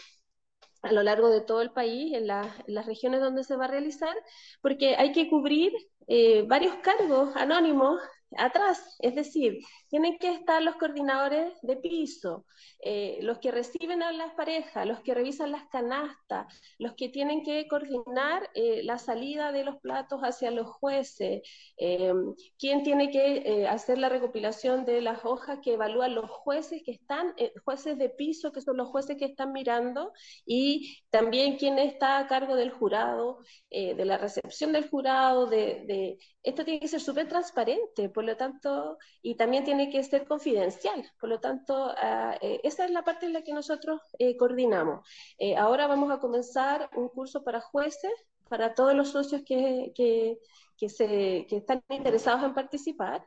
a 0.83 0.93
lo 0.93 1.03
largo 1.03 1.29
de 1.29 1.43
todo 1.43 1.61
el 1.61 1.73
país, 1.73 2.15
en, 2.15 2.27
las 2.27 2.87
regiones 2.87 3.21
donde 3.21 3.45
se 3.45 3.57
va 3.57 3.67
a 3.67 3.69
realizar, 3.69 4.17
porque 4.63 4.97
hay 4.97 5.13
que 5.13 5.29
cubrir 5.29 5.73
eh, 6.07 6.45
varios 6.47 6.77
cargos 6.77 7.37
anónimos 7.37 8.01
atrás, 8.37 8.97
es 9.01 9.15
decir, 9.15 9.59
tienen 9.89 10.19
que 10.19 10.33
estar 10.33 10.63
los 10.63 10.77
coordinadores 10.77 11.53
de 11.63 11.77
piso, 11.77 12.47
eh, 12.81 13.19
los 13.23 13.39
que 13.39 13.51
reciben 13.51 14.03
a 14.03 14.13
las 14.13 14.35
parejas, 14.35 14.87
los 14.87 15.01
que 15.01 15.15
revisan 15.15 15.51
las 15.51 15.69
canastas, 15.69 16.47
los 16.79 16.95
que 16.95 17.09
tienen 17.09 17.43
que 17.43 17.67
coordinar 17.67 18.49
eh, 18.55 18.83
la 18.85 18.99
salida 18.99 19.53
de 19.53 19.65
los 19.65 19.79
platos 19.81 20.21
hacia 20.23 20.51
los 20.51 20.69
jueces, 20.69 21.43
eh, 21.77 22.13
quién 22.59 22.83
tiene 22.85 23.11
que 23.11 23.67
hacer 23.69 23.99
la 23.99 24.09
recopilación 24.09 24.85
de 24.85 25.01
las 25.01 25.25
hojas 25.25 25.59
que 25.63 25.75
evalúan 25.75 26.15
los 26.15 26.31
jueces 26.31 26.83
que 26.85 26.93
están, 26.93 27.35
jueces 27.65 27.99
de 27.99 28.11
piso, 28.11 28.53
que 28.53 28.61
son 28.61 28.77
los 28.77 28.89
jueces 28.89 29.17
que 29.17 29.25
están 29.27 29.53
mirando, 29.53 30.13
y 30.47 30.99
también 31.11 31.57
quién 31.57 31.79
está 31.79 32.19
a 32.19 32.27
cargo 32.27 32.55
del 32.55 32.71
jurado, 32.71 33.41
de 33.71 34.05
la 34.05 34.19
recepción 34.19 34.73
del 34.73 34.89
jurado, 34.89 35.47
de, 35.47 35.85
de... 35.87 36.19
esto 36.43 36.65
tiene 36.65 36.81
que 36.81 36.89
ser 36.89 37.01
súper 37.01 37.29
transparente, 37.29 38.09
por 38.09 38.25
lo 38.25 38.37
tanto, 38.37 38.99
y 39.23 39.35
también 39.35 39.65
tiene 39.65 39.91
que 39.91 40.03
ser 40.03 40.27
confidencial. 40.27 41.05
Por 41.21 41.29
lo 41.29 41.41
tanto, 41.41 41.95
eh, 42.41 42.61
esa 42.65 42.85
es 42.85 42.91
la 42.91 43.03
parte 43.03 43.27
en 43.27 43.35
la 43.35 43.43
que 43.43 43.53
nosotros 43.53 44.01
eh, 44.19 44.37
coordinamos. 44.37 45.07
Eh, 45.39 45.57
ahora 45.57 45.87
vamos 45.87 46.11
a 46.11 46.19
comenzar 46.19 46.89
un 46.97 47.09
curso 47.09 47.45
para 47.45 47.61
jueces, 47.61 48.13
para 48.49 48.75
todos 48.75 48.95
los 48.95 49.11
socios 49.11 49.43
que, 49.45 49.93
que, 49.95 50.39
que, 50.79 50.89
se, 50.89 51.47
que 51.49 51.57
están 51.59 51.83
interesados 51.91 52.43
en 52.43 52.55
participar, 52.55 53.27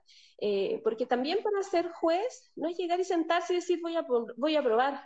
porque 0.84 1.06
también 1.06 1.40
para 1.42 1.64
ser 1.64 1.90
juez 1.94 2.52
no 2.56 2.68
es 2.68 2.76
llegar 2.78 3.00
y 3.00 3.06
sentarse 3.06 3.54
y 3.54 3.58
decir 3.58 3.80
voy 3.82 3.96
a, 3.96 4.06
voy 4.36 4.56
a 4.58 4.64
probar. 4.64 5.02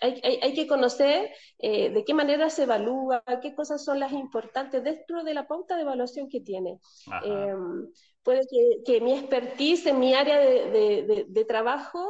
Hay, 0.00 0.20
hay, 0.24 0.38
hay, 0.42 0.54
que 0.54 0.66
conocer 0.66 1.30
de 1.58 2.02
qué 2.04 2.14
manera 2.14 2.50
se 2.50 2.64
evalúa, 2.64 3.22
qué 3.40 3.54
cosas 3.54 3.84
son 3.84 4.00
las 4.00 4.12
importantes 4.12 4.82
dentro 4.82 5.22
de 5.22 5.34
la 5.34 5.46
pauta 5.46 5.76
de 5.76 5.82
evaluación 5.82 6.28
que 6.28 6.40
tiene. 6.40 6.80
Em, 7.24 7.88
puede 8.22 8.40
que, 8.84 9.00
mi 9.00 9.12
expertise 9.12 9.86
en 9.86 10.00
mi 10.00 10.14
área 10.14 10.38
de, 10.38 11.44
trabajo 11.46 12.06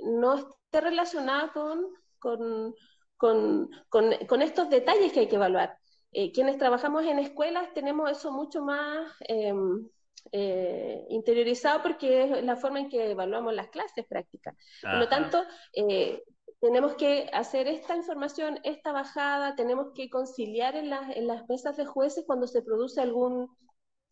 no 0.00 0.34
esté 0.36 0.80
relacionada 0.80 1.52
con, 1.52 2.74
con, 3.18 4.42
estos 4.42 4.70
detalles 4.70 5.12
que 5.12 5.20
hay 5.20 5.28
que 5.28 5.36
evaluar. 5.36 5.78
Eh, 6.12 6.32
quienes 6.32 6.58
trabajamos 6.58 7.04
en 7.04 7.18
escuelas 7.18 7.72
tenemos 7.72 8.10
eso 8.10 8.30
mucho 8.30 8.62
más 8.62 9.10
em, 9.20 9.88
eh, 10.30 11.06
interiorizado 11.08 11.82
porque 11.82 12.24
es 12.24 12.44
la 12.44 12.56
forma 12.56 12.80
en 12.80 12.90
que 12.90 13.12
evaluamos 13.12 13.54
las 13.54 13.68
clases 13.68 14.04
prácticas. 14.06 14.54
Por 14.82 14.94
lo 14.94 15.08
tanto, 15.08 15.42
eh, 15.72 16.22
tenemos 16.62 16.94
que 16.94 17.28
hacer 17.32 17.66
esta 17.66 17.96
información, 17.96 18.60
esta 18.62 18.92
bajada, 18.92 19.56
tenemos 19.56 19.88
que 19.96 20.08
conciliar 20.08 20.76
en, 20.76 20.92
en 20.92 21.26
las 21.26 21.48
mesas 21.48 21.76
de 21.76 21.84
jueces 21.84 22.22
cuando 22.24 22.46
se 22.46 22.62
produce 22.62 23.00
algún, 23.00 23.50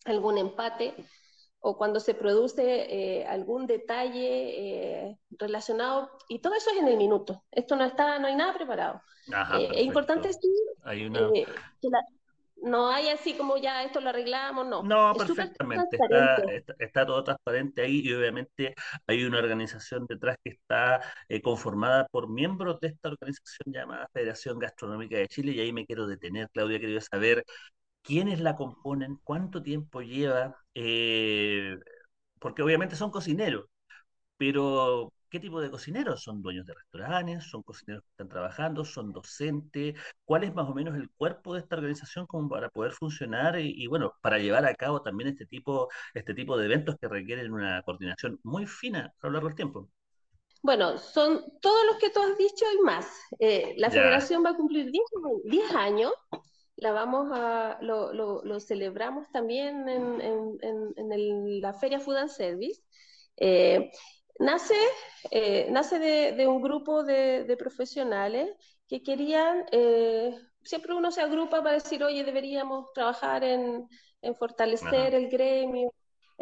algún 0.04 0.36
empate 0.36 0.92
o 1.60 1.78
cuando 1.78 2.00
se 2.00 2.12
produce 2.12 3.20
eh, 3.20 3.24
algún 3.24 3.68
detalle 3.68 5.04
eh, 5.06 5.18
relacionado, 5.30 6.10
y 6.28 6.40
todo 6.40 6.54
eso 6.54 6.70
es 6.70 6.78
en 6.78 6.88
el 6.88 6.96
minuto. 6.96 7.44
Esto 7.52 7.76
no 7.76 7.84
está, 7.84 8.18
no 8.18 8.26
hay 8.26 8.34
nada 8.34 8.52
preparado. 8.52 9.00
Eh, 9.56 9.68
es 9.72 9.84
importante 9.84 10.26
decir 10.26 10.50
que 10.90 11.88
no 12.62 12.90
hay 12.90 13.08
así 13.08 13.34
como 13.34 13.56
ya 13.56 13.82
esto 13.84 14.00
lo 14.00 14.10
arreglamos, 14.10 14.66
no. 14.66 14.82
No, 14.82 15.14
perfectamente. 15.14 15.98
Está, 16.78 17.06
todo 17.06 17.24
transparente 17.24 17.82
ahí 17.82 18.02
y 18.04 18.12
obviamente 18.12 18.74
hay 19.06 19.24
una 19.24 19.38
organización 19.38 20.06
detrás 20.08 20.36
que 20.42 20.50
está 20.50 21.00
conformada 21.42 22.06
por 22.10 22.28
miembros 22.28 22.80
de 22.80 22.88
esta 22.88 23.08
organización 23.08 23.72
llamada 23.72 24.08
Federación 24.12 24.58
Gastronómica 24.58 25.16
de 25.16 25.28
Chile 25.28 25.52
y 25.52 25.60
ahí 25.60 25.72
me 25.72 25.86
quiero 25.86 26.06
detener, 26.06 26.48
Claudia, 26.52 26.80
quería 26.80 27.00
saber 27.00 27.44
quiénes 28.02 28.40
la 28.40 28.56
componen, 28.56 29.18
cuánto 29.24 29.62
tiempo 29.62 30.02
lleva, 30.02 30.56
eh, 30.74 31.76
porque 32.38 32.62
obviamente 32.62 32.96
son 32.96 33.10
cocineros, 33.10 33.66
pero 34.36 35.12
¿qué 35.30 35.40
tipo 35.40 35.60
de 35.60 35.70
cocineros? 35.70 36.22
¿Son 36.22 36.42
dueños 36.42 36.66
de 36.66 36.74
restaurantes? 36.74 37.44
¿Son 37.44 37.62
cocineros 37.62 38.02
que 38.02 38.10
están 38.10 38.28
trabajando? 38.28 38.84
¿Son 38.84 39.12
docentes? 39.12 39.94
¿Cuál 40.24 40.44
es 40.44 40.54
más 40.54 40.68
o 40.68 40.74
menos 40.74 40.96
el 40.96 41.08
cuerpo 41.10 41.54
de 41.54 41.60
esta 41.60 41.76
organización 41.76 42.26
como 42.26 42.48
para 42.48 42.68
poder 42.68 42.92
funcionar 42.92 43.58
y, 43.58 43.86
bueno, 43.86 44.12
para 44.20 44.38
llevar 44.38 44.66
a 44.66 44.74
cabo 44.74 45.02
también 45.02 45.30
este 45.30 45.46
tipo, 45.46 45.88
este 46.14 46.34
tipo 46.34 46.58
de 46.58 46.66
eventos 46.66 46.96
que 47.00 47.08
requieren 47.08 47.52
una 47.52 47.82
coordinación 47.82 48.38
muy 48.42 48.66
fina 48.66 49.14
a 49.20 49.26
lo 49.26 49.32
largo 49.32 49.48
del 49.48 49.56
tiempo? 49.56 49.88
Bueno, 50.62 50.98
son 50.98 51.42
todos 51.62 51.86
los 51.86 51.96
que 51.96 52.10
tú 52.10 52.20
has 52.20 52.36
dicho 52.36 52.66
y 52.78 52.84
más. 52.84 53.06
Eh, 53.38 53.74
la 53.78 53.90
federación 53.90 54.44
va 54.44 54.50
a 54.50 54.56
cumplir 54.56 54.90
10 54.90 55.74
años 55.74 56.12
la 56.80 56.92
vamos 56.92 57.28
a, 57.32 57.78
lo, 57.82 58.12
lo, 58.12 58.60
celebramos 58.60 59.30
también 59.32 59.86
en, 59.88 60.20
en, 60.20 60.58
en, 60.96 61.60
la 61.60 61.74
Feria 61.74 62.00
Food 62.00 62.16
and 62.16 62.30
Service. 62.30 62.80
Eh, 63.36 63.90
nace 64.40 64.74
eh, 65.30 65.68
nace 65.70 65.98
de, 65.98 66.32
de, 66.32 66.46
un 66.46 66.60
grupo 66.60 67.04
de, 67.04 67.44
de 67.44 67.56
profesionales 67.56 68.50
que 68.88 69.02
querían, 69.02 69.64
eh, 69.70 70.34
siempre 70.62 70.94
uno 70.94 71.10
se 71.12 71.20
agrupa 71.20 71.62
para 71.62 71.74
decir, 71.74 72.02
oye, 72.02 72.24
deberíamos 72.24 72.92
trabajar 72.92 73.44
en, 73.44 73.88
fortalecer 74.38 75.14
el 75.14 75.28
gremio, 75.30 75.92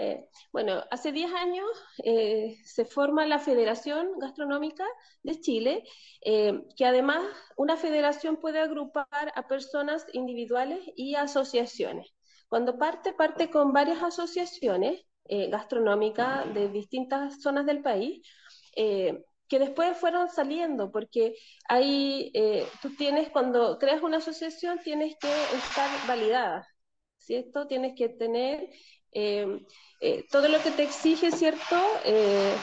eh, 0.01 0.29
bueno, 0.53 0.85
hace 0.93 1.11
10 1.11 1.33
años 1.35 1.67
eh, 2.05 2.57
se 2.65 2.85
forma 2.85 3.27
la 3.27 3.41
Federación 3.41 4.19
Gastronómica 4.21 4.85
de 5.25 5.41
Chile, 5.41 5.85
eh, 6.25 6.63
que 6.77 6.87
además 6.87 7.21
una 7.57 7.77
federación 7.77 8.37
puede 8.37 8.61
agrupar 8.61 9.33
a 9.35 9.49
personas 9.49 10.07
individuales 10.13 10.81
y 10.95 11.17
asociaciones. 11.17 12.07
Cuando 12.49 12.79
parte, 12.79 13.13
parte 13.13 13.51
con 13.51 13.73
varias 13.73 14.01
asociaciones 14.03 15.05
gastronómicas 15.29 16.53
de 16.55 16.69
distintas 16.69 17.41
zonas 17.43 17.67
del 17.67 17.83
país, 17.83 18.23
que 18.75 19.59
después 19.59 19.97
fueron 19.97 20.29
saliendo, 20.29 20.91
porque 20.91 21.35
hay, 21.69 22.33
tú 22.83 22.95
tienes, 22.97 23.31
cuando 23.31 23.79
creas 23.79 24.03
una 24.03 24.19
asociación, 24.19 24.79
tienes 24.83 25.17
que 25.21 25.29
estar 25.57 25.91
validada, 26.07 26.67
¿cierto? 27.19 27.67
Tienes 27.67 27.95
que 27.97 28.09
tener 28.09 28.71
eh, 29.13 29.61
eh, 30.01 30.27
todo 30.31 30.49
lo 30.49 30.59
que 30.63 30.71
te 30.71 30.85
exige, 30.85 31.31
¿cierto? 31.33 31.77
Eh, 32.05 32.55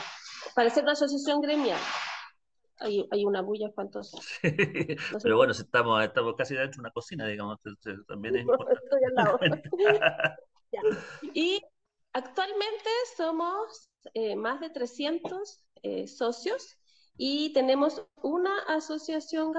para 0.56 0.70
ser 0.70 0.84
una 0.84 0.94
asociación 0.94 1.42
gremial. 1.42 1.80
Hay, 2.80 3.06
hay 3.12 3.26
una 3.26 3.42
bulla 3.42 3.68
espantosa. 3.68 4.18
pero 5.24 5.38
bueno, 5.38 5.52
estamos, 5.52 6.04
estamos 6.04 6.36
casi 6.36 6.56
dentro 6.56 6.78
de 6.78 6.82
una 6.82 6.92
cocina, 6.92 7.28
digamos, 7.28 7.60
también 8.08 8.36
es 8.38 8.42
importante. 8.48 9.70
Y 11.34 11.62
actualmente 12.16 12.90
somos 13.18 13.92
más 14.38 14.60
de 14.62 14.70
300 14.70 15.62
socios 16.08 16.78
y 17.18 17.54
tenemos 17.54 18.06
una 18.22 18.58
asociación, 18.68 19.54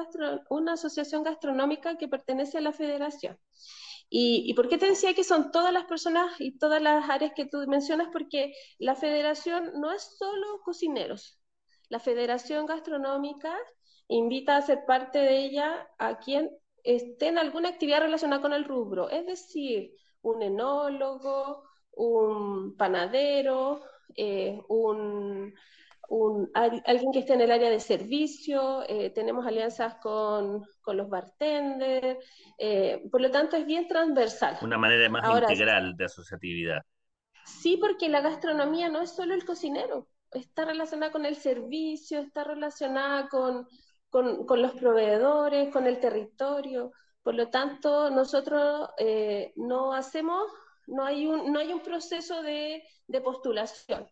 una 0.51 0.73
asociación 0.73 1.23
gastronómica 1.23 1.97
que 1.97 2.09
pertenece 2.09 2.59
a 2.59 2.62
la 2.62 2.73
federación. 2.73 3.38
¿Y, 4.09 4.45
¿Y, 4.47 4.55
por 4.55 4.69
qué 4.69 4.79
te 4.79 4.87
decía 4.87 5.14
que 5.14 5.25
son 5.25 5.51
todas 5.51 5.73
las 5.73 5.85
personas 5.87 6.40
y 6.40 6.59
todas 6.59 6.81
las 6.81 7.11
áreas 7.11 7.33
que 7.35 7.47
tú 7.47 7.59
mencionas? 7.66 8.09
Porque 8.12 8.55
la 8.79 8.95
federación 8.95 9.73
no 9.81 9.90
es 9.90 10.16
solo 10.16 10.61
cocineros. 10.64 11.40
La 11.88 11.99
federación 11.99 12.66
gastronómica 12.66 13.57
invita 14.09 14.57
a 14.57 14.62
ser 14.62 14.85
parte 14.87 15.19
de 15.19 15.45
ella 15.45 15.88
a 15.99 16.19
quien 16.19 16.51
esté 16.85 17.29
en 17.29 17.38
alguna 17.38 17.69
actividad 17.69 18.01
relacionada 18.01 18.42
con 18.42 18.53
el 18.53 18.64
rubro, 18.64 19.11
es 19.11 19.27
decir, 19.27 19.92
un 20.23 20.42
enólogo, 20.42 21.66
un 21.97 22.77
panadero, 22.77 23.83
eh, 24.15 24.61
un, 24.69 25.55
alguien 26.55 27.13
que 27.13 27.19
esté 27.21 27.35
en 27.35 27.41
el 27.41 27.51
área 27.51 27.71
de 27.71 27.81
servicio, 27.81 28.85
eh, 28.89 29.11
tenemos 29.11 29.45
alianzas 29.45 29.97
con, 29.97 30.65
con 30.83 30.97
los 30.97 31.09
bartenders, 31.09 32.19
eh, 32.59 33.03
por 33.11 33.21
lo 33.21 33.31
tanto 33.31 33.57
es 33.57 33.67
bien 33.67 33.89
transversal. 33.89 34.59
Una 34.63 34.79
manera 34.79 35.09
más 35.09 35.43
integral 35.43 35.97
de 35.97 36.05
asociatividad. 36.05 36.83
Sí, 37.45 37.77
porque 37.77 38.09
la 38.09 38.21
gastronomía 38.21 38.89
no 38.89 39.01
es 39.01 39.11
solo 39.11 39.35
el 39.35 39.45
cocinero, 39.45 40.09
está 40.31 40.65
relacionada 40.65 41.11
con 41.11 41.25
el 41.27 41.37
servicio, 41.37 42.21
está 42.21 42.45
relacionada 42.45 43.29
con, 43.29 43.67
con, 44.11 44.47
con 44.47 44.63
los 44.63 44.73
proveedores, 44.73 45.73
con 45.73 45.87
el 45.87 45.99
territorio. 45.99 46.93
Por 47.23 47.35
lo 47.35 47.49
tanto, 47.49 48.11
nosotros 48.11 48.91
no 49.57 49.93
hacemos 49.93 50.45
no 50.87 51.05
hay 51.05 51.27
un, 51.27 51.53
no 51.53 51.59
hay 51.59 51.72
un 51.72 51.81
proceso 51.81 52.42
de, 52.42 52.83
de 53.07 53.20
postulación. 53.20 54.07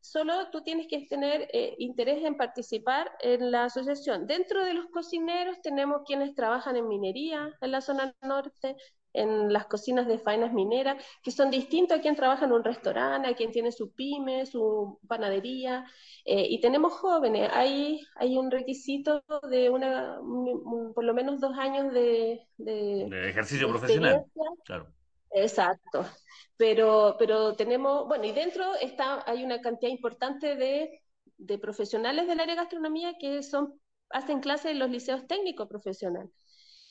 Solo 0.00 0.50
tú 0.50 0.62
tienes 0.62 0.86
que 0.86 1.06
tener 1.06 1.48
eh, 1.52 1.76
interés 1.78 2.22
en 2.24 2.36
participar 2.36 3.10
en 3.20 3.50
la 3.50 3.64
asociación. 3.64 4.26
Dentro 4.26 4.62
de 4.62 4.74
los 4.74 4.86
cocineros 4.90 5.62
tenemos 5.62 6.02
quienes 6.06 6.34
trabajan 6.34 6.76
en 6.76 6.88
minería 6.88 7.56
en 7.62 7.70
la 7.70 7.80
zona 7.80 8.14
norte, 8.20 8.76
en 9.14 9.50
las 9.50 9.66
cocinas 9.66 10.06
de 10.06 10.18
faenas 10.18 10.52
mineras, 10.52 11.02
que 11.22 11.30
son 11.30 11.50
distintos 11.50 11.98
a 11.98 12.02
quien 12.02 12.16
trabaja 12.16 12.44
en 12.44 12.52
un 12.52 12.62
restaurante, 12.62 13.28
a 13.28 13.34
quien 13.34 13.50
tiene 13.50 13.72
su 13.72 13.94
pyme, 13.94 14.44
su 14.44 14.98
panadería, 15.08 15.86
eh, 16.26 16.48
y 16.50 16.60
tenemos 16.60 16.92
jóvenes. 16.92 17.48
Hay, 17.54 18.02
hay 18.16 18.36
un 18.36 18.50
requisito 18.50 19.24
de 19.48 19.70
una, 19.70 20.18
por 20.94 21.04
lo 21.04 21.14
menos 21.14 21.40
dos 21.40 21.56
años 21.56 21.94
de, 21.94 22.46
de, 22.58 23.28
ejercicio 23.30 23.68
profesional. 23.68 24.24
Claro. 24.64 24.92
Exacto. 25.34 26.06
Pero, 26.56 27.16
pero 27.18 27.56
tenemos, 27.56 28.06
bueno, 28.06 28.24
y 28.26 28.32
dentro 28.32 28.74
está, 28.76 29.24
hay 29.28 29.42
una 29.44 29.60
cantidad 29.60 29.90
importante 29.90 30.54
de, 30.56 31.02
de 31.36 31.58
profesionales 31.58 32.26
del 32.28 32.40
área 32.40 32.54
de 32.54 32.60
gastronomía 32.62 33.14
que 33.18 33.42
son, 33.42 33.80
hacen 34.10 34.40
clases 34.40 34.72
en 34.72 34.78
los 34.78 34.90
liceos 34.90 35.26
técnicos 35.26 35.68
profesionales. 35.68 36.30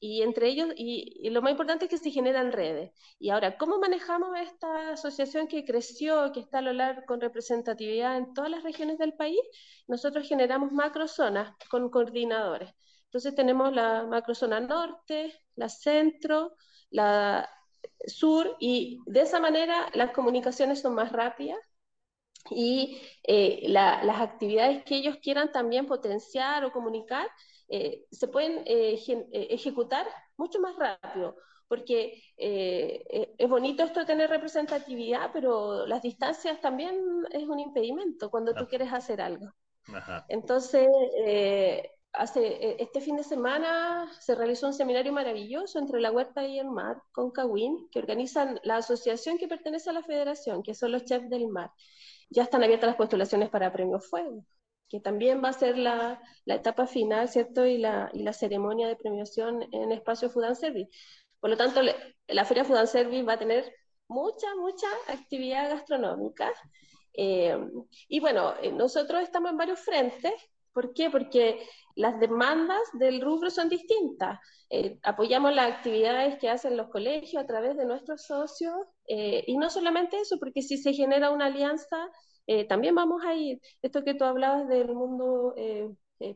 Y 0.01 0.21
entre 0.21 0.49
ellos, 0.49 0.69
y, 0.75 1.29
lo 1.29 1.41
más 1.41 1.51
importante 1.51 1.85
es 1.85 1.91
que 1.91 1.97
se 1.97 2.11
generan 2.11 2.51
redes. 2.51 2.91
Y 3.19 3.29
ahora, 3.29 3.57
¿cómo 3.57 3.79
manejamos 3.79 4.37
esta 4.39 4.91
asociación 4.93 5.47
que 5.47 5.65
creció, 5.65 6.31
que 6.33 6.41
está 6.41 6.59
a 6.59 6.61
lo 6.61 6.73
largo 6.73 7.03
con 7.07 7.21
representatividad 7.21 8.17
en 8.17 8.33
todas 8.33 8.51
las 8.51 8.63
regiones 8.63 8.97
del 8.99 9.13
país? 9.15 9.39
Nosotros 9.87 10.27
generamos 10.27 10.71
macrozonas 10.73 11.55
con 11.69 11.89
coordinadores. 11.89 12.71
Entonces 13.05 13.35
tenemos 13.35 13.73
la 13.73 14.05
macrozona 14.05 14.59
norte, 14.59 15.33
la 15.55 15.69
centro, 15.69 16.55
la 16.89 17.49
sur 18.05 18.55
y 18.59 18.99
de 19.05 19.21
esa 19.21 19.39
manera 19.39 19.89
las 19.93 20.11
comunicaciones 20.11 20.81
son 20.81 20.95
más 20.95 21.11
rápidas 21.11 21.59
y 22.49 23.01
eh, 23.23 23.61
las 23.67 24.21
actividades 24.21 24.83
que 24.83 24.95
ellos 24.95 25.17
quieran 25.21 25.51
también 25.51 25.85
potenciar 25.85 26.65
o 26.65 26.71
comunicar 26.71 27.27
eh, 27.69 28.05
se 28.11 28.27
pueden 28.27 28.63
eh, 28.65 29.01
ejecutar 29.49 30.07
mucho 30.35 30.59
más 30.59 30.75
rápido, 30.75 31.37
porque 31.67 32.21
es 32.37 33.49
bonito 33.49 33.83
esto 33.83 34.01
de 34.01 34.05
tener 34.05 34.29
representatividad, 34.29 35.31
pero 35.31 35.87
las 35.87 36.01
distancias 36.01 36.59
también 36.61 36.95
es 37.31 37.47
un 37.47 37.59
impedimento 37.59 38.29
cuando 38.29 38.53
tú 38.53 38.67
quieres 38.67 38.91
hacer 38.91 39.21
algo. 39.21 39.47
Entonces, 40.27 40.87
hace, 42.13 42.45
e, 42.47 42.75
este 42.79 43.01
fin 43.01 43.15
de 43.17 43.23
semana 43.23 44.09
se 44.19 44.35
realizó 44.35 44.67
un 44.67 44.73
seminario 44.73 45.11
maravilloso 45.11 45.79
entre 45.79 45.99
la 45.99 46.11
Huerta 46.11 46.45
y 46.45 46.59
el 46.59 46.69
Mar 46.69 47.01
con 47.11 47.31
Cawin, 47.31 47.89
que 47.91 47.99
organizan 47.99 48.59
la 48.63 48.77
asociación 48.77 49.37
que 49.37 49.47
pertenece 49.47 49.89
a 49.89 49.93
la 49.93 50.03
federación, 50.03 50.63
que 50.63 50.75
son 50.75 50.91
los 50.91 51.05
chefs 51.05 51.29
del 51.29 51.47
mar. 51.47 51.71
Ya 52.29 52.43
están 52.43 52.63
abiertas 52.63 52.87
las 52.87 52.97
postulaciones 52.97 53.49
para 53.49 53.73
Premio 53.73 53.99
Fuego, 53.99 54.45
que 54.89 54.99
también 54.99 55.43
va 55.43 55.49
a 55.49 55.53
ser 55.53 55.77
la, 55.77 56.21
etapa 56.45 56.87
final, 56.87 57.29
¿cierto? 57.29 57.65
Y 57.65 57.77
la, 57.77 58.11
ceremonia 58.33 58.87
de 58.87 58.95
premiación 58.95 59.67
en 59.71 59.91
Espacio 59.91 60.29
Food 60.29 60.45
and 60.45 60.55
Service. 60.55 60.89
Por 61.39 61.49
lo 61.49 61.57
tanto, 61.57 61.81
la 62.27 62.45
Feria 62.45 62.63
Food 62.63 62.77
and 62.77 62.87
Service 62.87 63.23
va 63.23 63.33
a 63.33 63.39
tener 63.39 63.73
mucha, 64.07 64.47
mucha 64.55 64.87
actividad 65.07 65.69
gastronómica. 65.69 66.51
Eh, 67.13 67.57
y 68.07 68.19
bueno, 68.19 68.53
eh, 68.61 68.71
nosotros 68.71 69.21
estamos 69.21 69.51
en 69.51 69.57
varios 69.57 69.79
frentes. 69.79 70.33
¿Por 70.73 70.93
qué? 70.93 71.09
Porque 71.09 71.59
las 71.95 72.19
demandas 72.19 72.81
del 72.93 73.21
rubro 73.21 73.49
son 73.49 73.69
distintas. 73.69 74.39
Eh, 74.69 74.99
apoyamos 75.03 75.53
las 75.53 75.71
actividades 75.71 76.39
que 76.39 76.49
hacen 76.49 76.77
los 76.77 76.89
colegios 76.89 77.43
a 77.43 77.47
través 77.47 77.77
de 77.77 77.85
nuestros 77.85 78.23
socios 78.25 78.73
eh, 79.07 79.43
y 79.47 79.57
no 79.57 79.69
solamente 79.69 80.19
eso, 80.19 80.39
porque 80.39 80.61
si 80.61 80.77
se 80.77 80.93
genera 80.93 81.29
una 81.29 81.45
alianza, 81.45 82.09
eh, 82.47 82.65
también 82.65 82.95
vamos 82.95 83.23
a 83.23 83.35
ir. 83.35 83.61
Esto 83.81 84.03
que 84.03 84.15
tú 84.15 84.23
hablabas 84.25 84.67
del 84.67 84.93
mundo 84.93 85.53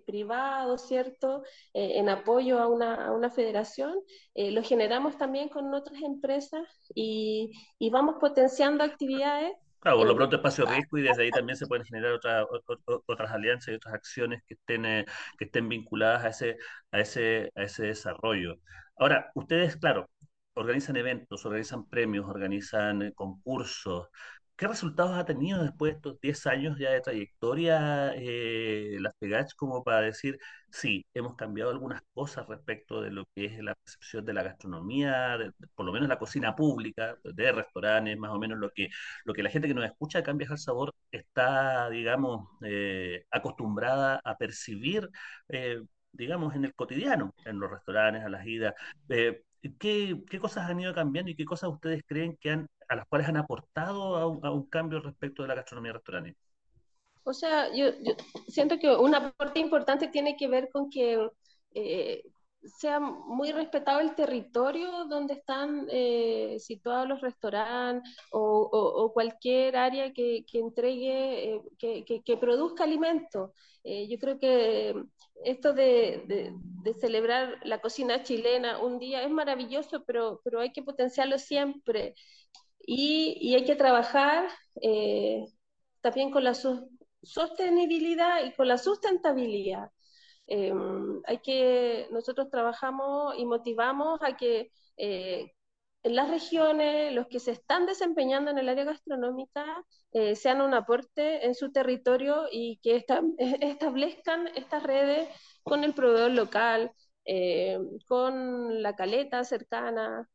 privado, 0.05 0.77
¿cierto? 0.77 1.43
en 1.73 2.09
apoyo 2.09 2.59
a 2.59 2.67
una, 2.67 3.07
a 3.07 3.11
una 3.13 3.29
federación, 3.29 3.95
lo 4.35 4.61
generamos 4.61 5.17
también 5.17 5.47
con 5.47 5.73
otras 5.73 6.01
empresas 6.01 6.67
y, 6.93 7.51
y 7.79 7.89
vamos 7.89 8.15
potenciando 8.19 8.83
actividades 8.83 9.53
Claro, 9.79 9.97
por 9.99 10.07
lo 10.07 10.15
pronto 10.15 10.35
espacio 10.37 10.65
riesgo 10.65 10.97
y 10.97 11.03
desde 11.03 11.23
ahí 11.23 11.31
también 11.31 11.55
se 11.55 11.67
pueden 11.67 11.85
generar 11.85 12.13
otras 13.07 13.31
alianzas 13.31 13.69
y 13.69 13.75
otras 13.75 13.93
acciones 13.93 14.43
que 14.45 14.55
estén, 14.55 14.85
eh, 14.85 15.05
que 15.37 15.45
estén 15.45 15.69
vinculadas 15.69 16.25
a 16.25 16.29
ese, 16.29 16.57
a, 16.91 16.99
ese, 16.99 17.51
a 17.55 17.63
ese 17.63 17.83
desarrollo. 17.87 18.55
Ahora, 18.97 19.31
ustedes, 19.35 19.77
claro, 19.77 20.09
organizan 20.55 20.97
eventos, 20.97 21.45
organizan 21.45 21.87
premios, 21.87 22.25
organizan 22.27 23.01
eh, 23.03 23.13
concursos, 23.13 24.07
¿Qué 24.57 24.67
resultados 24.67 25.15
ha 25.15 25.23
tenido 25.25 25.61
después 25.61 25.91
de 25.93 25.97
estos 25.97 26.19
10 26.19 26.47
años 26.47 26.79
ya 26.79 26.89
de 26.89 27.01
trayectoria 27.01 28.11
eh, 28.15 28.97
las 28.99 29.13
PEGACH 29.19 29.53
como 29.55 29.83
para 29.83 30.01
decir, 30.01 30.39
sí, 30.71 31.05
hemos 31.13 31.35
cambiado 31.35 31.69
algunas 31.69 32.01
cosas 32.13 32.47
respecto 32.47 33.01
de 33.01 33.11
lo 33.11 33.25
que 33.35 33.45
es 33.45 33.59
la 33.59 33.75
percepción 33.75 34.25
de 34.25 34.33
la 34.33 34.41
gastronomía, 34.41 35.37
por 35.75 35.85
lo 35.85 35.93
menos 35.93 36.09
la 36.09 36.17
cocina 36.17 36.55
pública, 36.55 37.17
de 37.23 37.51
restaurantes, 37.51 38.17
más 38.17 38.31
o 38.31 38.39
menos 38.39 38.57
lo 38.57 38.71
que, 38.71 38.89
lo 39.25 39.33
que 39.35 39.43
la 39.43 39.51
gente 39.51 39.67
que 39.67 39.75
nos 39.75 39.85
escucha 39.85 40.19
acá 40.19 40.31
en 40.31 40.39
Viajar 40.39 40.57
Sabor 40.57 40.91
está, 41.11 41.87
digamos, 41.91 42.47
eh, 42.63 43.25
acostumbrada 43.29 44.19
a 44.23 44.37
percibir, 44.37 45.07
eh, 45.49 45.81
digamos, 46.11 46.55
en 46.55 46.65
el 46.65 46.73
cotidiano, 46.73 47.35
en 47.45 47.59
los 47.59 47.69
restaurantes, 47.69 48.23
a 48.23 48.29
las 48.29 48.45
idas. 48.47 48.73
¿Qué, 49.61 50.21
¿Qué, 50.29 50.39
cosas 50.39 50.69
han 50.69 50.79
ido 50.79 50.93
cambiando 50.93 51.31
y 51.31 51.35
qué 51.35 51.45
cosas 51.45 51.69
ustedes 51.69 52.03
creen 52.05 52.37
que 52.39 52.51
han, 52.51 52.67
a 52.87 52.95
las 52.95 53.07
cuales 53.07 53.27
han 53.27 53.37
aportado 53.37 54.15
a 54.15 54.51
un, 54.51 54.69
cambio 54.69 54.99
respecto 54.99 55.41
de 55.41 55.49
la 55.49 55.55
gastronomía 55.55 55.93
restaurante? 55.93 56.35
O 57.23 57.33
sea, 57.33 57.73
yo, 57.75 57.89
yo, 58.01 58.13
siento 58.47 58.77
que 58.79 58.89
un 58.89 59.15
aporte 59.15 59.59
importante 59.59 60.07
tiene 60.07 60.37
que 60.37 60.47
ver 60.47 60.69
con 60.71 60.89
que 60.89 61.27
eh, 61.73 62.23
sea 62.67 62.99
muy 62.99 63.51
respetado 63.51 63.99
el 63.99 64.15
territorio 64.15 65.05
donde 65.05 65.35
están 65.35 65.87
eh, 65.91 66.57
situados 66.59 67.07
los 67.07 67.21
restaurantes 67.21 68.11
o, 68.31 69.11
cualquier 69.13 69.77
área 69.77 70.13
que, 70.13 70.45
que 70.45 70.59
entregue, 70.59 71.55
eh, 71.55 71.61
que, 71.79 72.05
que, 72.05 72.21
que, 72.23 72.37
produzca 72.37 72.83
alimentos. 72.83 73.51
Eh, 73.83 74.07
yo 74.07 74.17
creo 74.19 74.39
que 74.39 74.93
esto 75.43 75.73
de, 75.73 76.23
de, 76.27 76.53
de, 76.83 76.93
celebrar 76.95 77.59
la 77.63 77.79
cocina 77.79 78.23
chilena 78.23 78.79
un 78.79 78.99
día 78.99 79.23
es 79.23 79.31
maravilloso, 79.31 80.03
pero, 80.05 80.41
pero 80.43 80.59
hay 80.59 80.71
que 80.71 80.83
potenciarlo 80.83 81.37
siempre. 81.37 82.15
Y, 82.85 83.37
y 83.41 83.55
hay 83.55 83.65
que 83.65 83.75
trabajar 83.75 84.47
eh, 84.81 85.45
también 86.01 86.31
con 86.31 86.43
la 86.43 86.55
sostenibilidad 87.23 88.45
y 88.45 88.53
con 88.53 88.67
la 88.67 88.77
sustentabilidad. 88.77 89.91
Eh, 90.47 90.73
hay 91.25 91.39
que, 91.39 92.07
nosotros 92.11 92.49
trabajamos 92.49 93.35
y 93.37 93.45
motivamos 93.45 94.19
a 94.21 94.37
que 94.37 94.71
eh, 94.97 95.51
en 96.03 96.15
las 96.15 96.29
regiones, 96.29 97.13
los 97.13 97.27
que 97.27 97.39
se 97.39 97.51
están 97.51 97.85
desempeñando 97.85 98.51
en 98.51 98.57
el 98.57 98.69
área 98.69 98.85
gastronómica 98.85 99.65
eh, 100.13 100.35
sean 100.35 100.61
un 100.61 100.73
aporte 100.73 101.45
en 101.45 101.53
su 101.55 101.71
territorio 101.71 102.45
y 102.51 102.79
que 102.81 102.95
esta, 102.95 103.21
establezcan 103.37 104.47
estas 104.55 104.83
redes 104.83 105.27
con 105.63 105.83
el 105.83 105.93
proveedor 105.93 106.31
local, 106.31 106.91
eh, 107.25 107.77
con 108.07 108.81
la 108.81 108.95
caleta 108.95 109.43
cercana, 109.43 110.29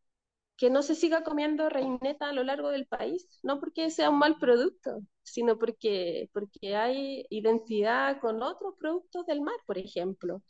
que 0.57 0.71
no 0.71 0.83
se 0.83 0.95
siga 0.95 1.25
comiendo 1.25 1.69
reineta 1.69 2.29
a 2.29 2.33
lo 2.33 2.45
largo 2.45 2.71
del 2.71 2.87
país, 2.87 3.29
no 3.43 3.59
porque 3.59 3.91
sea 3.91 4.11
un 4.11 4.19
mal 4.19 4.39
producto, 4.39 5.01
sino 5.23 5.59
porque, 5.59 6.31
porque 6.33 6.77
hay 6.77 7.27
identidad 7.31 8.21
con 8.21 8.43
otros 8.43 8.75
productos 8.79 9.27
del 9.27 9.41
mar, 9.41 9.57
por 9.67 9.79
ejemplo. 9.79 10.43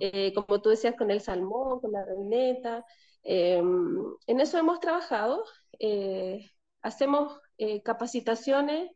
Eh, 0.00 0.32
como 0.34 0.60
tú 0.60 0.70
decías, 0.70 0.96
con 0.96 1.10
el 1.10 1.20
salmón, 1.20 1.80
con 1.80 1.92
la 1.92 2.04
reineta. 2.04 2.84
Em, 3.22 4.04
en 4.26 4.40
eso 4.40 4.58
hemos 4.58 4.80
trabajado. 4.80 5.44
Eh, 5.78 6.50
hacemos 6.82 7.38
eh, 7.58 7.82
capacitaciones 7.82 8.90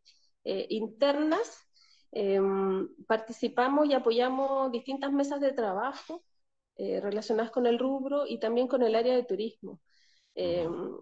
internas, 0.44 1.66
participamos 3.06 3.86
y 3.86 3.92
apoyamos 3.92 4.72
distintas 4.72 5.12
mesas 5.12 5.40
de 5.40 5.52
trabajo 5.52 6.22
relacionadas 6.76 7.50
con 7.50 7.66
el 7.66 7.78
rubro 7.78 8.26
y 8.26 8.38
también 8.38 8.66
con 8.66 8.82
el 8.82 8.94
área 8.94 9.14
de 9.14 9.24
turismo. 9.24 9.78
Em, 10.38 10.96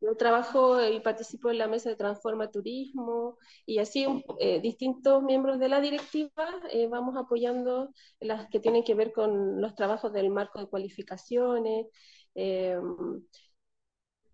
yo 0.00 0.16
trabajo 0.16 0.82
y 0.88 1.00
participo 1.00 1.50
en 1.50 1.58
la 1.58 1.68
mesa 1.68 1.90
de 1.90 1.96
Transforma 1.96 2.50
Turismo 2.50 3.38
y 3.66 3.78
así 3.80 4.06
eh, 4.40 4.60
distintos 4.60 5.22
miembros 5.22 5.58
de 5.58 5.68
la 5.68 5.80
directiva 5.80 6.46
eh, 6.72 6.86
vamos 6.88 7.16
apoyando 7.16 7.90
las 8.20 8.48
que 8.50 8.60
tienen 8.60 8.84
que 8.84 8.94
ver 8.94 9.12
con 9.12 9.60
los 9.60 9.74
trabajos 9.74 10.12
del 10.12 10.30
marco 10.30 10.60
de 10.60 10.68
cualificaciones, 10.68 11.86
em, 12.34 13.22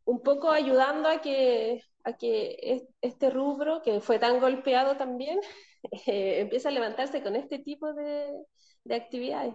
un 0.05 0.23
poco 0.23 0.51
ayudando 0.51 1.09
a 1.09 1.21
que, 1.21 1.83
a 2.05 2.13
que 2.17 2.87
este 3.01 3.31
rubro, 3.31 3.83
que 3.83 4.01
fue 4.01 4.19
tan 4.19 4.41
golpeado 4.41 4.97
también, 4.97 5.41
eh, 6.07 6.41
empiece 6.41 6.69
a 6.69 6.71
levantarse 6.71 7.23
con 7.23 7.37
este 7.37 7.59
tipo 7.59 7.93
de, 7.95 8.33
de 8.85 8.95
actividades. 8.95 9.55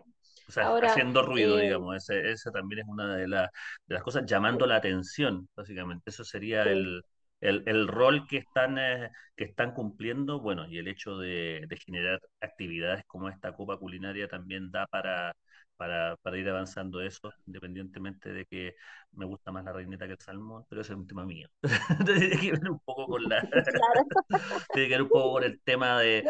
O 0.49 0.51
sea, 0.51 0.75
haciendo 0.77 1.21
ruido, 1.21 1.59
eh, 1.59 1.65
digamos, 1.65 1.95
ese, 1.95 2.31
ese, 2.31 2.49
también 2.49 2.81
es 2.81 2.87
una 2.87 3.15
de, 3.15 3.27
de, 3.27 3.49
las 3.87 4.01
cosas, 4.01 4.25
llamando 4.25 4.65
la 4.65 4.77
atención, 4.77 5.47
básicamente. 5.55 6.09
Eso 6.09 6.23
sería 6.23 6.63
el, 6.63 7.03
el, 7.39 7.61
el, 7.67 7.87
rol 7.87 8.25
que 8.27 8.37
están, 8.37 8.79
eh, 8.79 9.11
que 9.35 9.43
están 9.43 9.75
cumpliendo, 9.75 10.39
bueno, 10.39 10.67
y 10.67 10.79
el 10.79 10.87
hecho 10.87 11.19
de, 11.19 11.65
de, 11.69 11.77
generar 11.77 12.19
actividades 12.41 13.03
como 13.05 13.29
esta 13.29 13.53
Copa 13.53 13.77
Culinaria 13.77 14.27
también 14.27 14.71
da 14.71 14.87
para, 14.87 15.35
para, 15.77 16.15
para, 16.23 16.37
ir 16.39 16.49
avanzando 16.49 16.99
eso, 16.99 17.31
independientemente 17.45 18.33
de 18.33 18.47
que 18.47 18.73
me 19.11 19.25
gusta 19.25 19.51
más 19.51 19.63
la 19.63 19.71
reineta 19.71 20.07
que 20.07 20.13
el 20.13 20.19
salmón, 20.19 20.65
pero 20.67 20.81
ese 20.81 20.93
es 20.93 20.97
un 20.97 21.05
tema 21.05 21.25
mío. 21.25 21.47
tiene 22.07 22.39
que 22.39 22.51
ver 22.53 22.71
un 22.71 22.79
poco 22.79 23.05
con 23.05 23.23
la... 23.29 23.47
tiene 24.73 24.87
que 24.87 24.95
ver 24.95 25.03
un 25.03 25.09
poco 25.09 25.33
con 25.33 25.43
el 25.43 25.61
tema 25.61 25.99
de... 25.99 26.25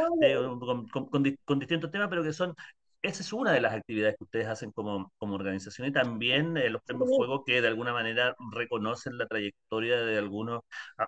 con, 0.60 0.89
con, 0.89 1.13
con, 1.45 1.60
distintos 1.60 1.89
temas, 1.89 2.10
pero 2.10 2.21
que 2.21 2.34
son 2.34 2.53
esa 3.01 3.21
es 3.23 3.31
una 3.33 3.51
de 3.53 3.62
las 3.62 3.73
actividades 3.73 4.15
que 4.17 4.25
ustedes 4.25 4.47
hacen 4.47 4.71
como, 4.71 5.12
como 5.17 5.35
organización 5.35 5.88
y 5.88 5.91
también 5.93 6.57
eh, 6.57 6.69
los 6.69 6.81
premios 6.83 7.09
Fuego 7.15 7.43
que 7.45 7.62
de 7.62 7.67
alguna 7.67 7.93
manera 7.93 8.35
reconocen 8.51 9.17
la 9.17 9.27
trayectoria 9.27 10.01
de 10.01 10.17
algunos 10.17 10.62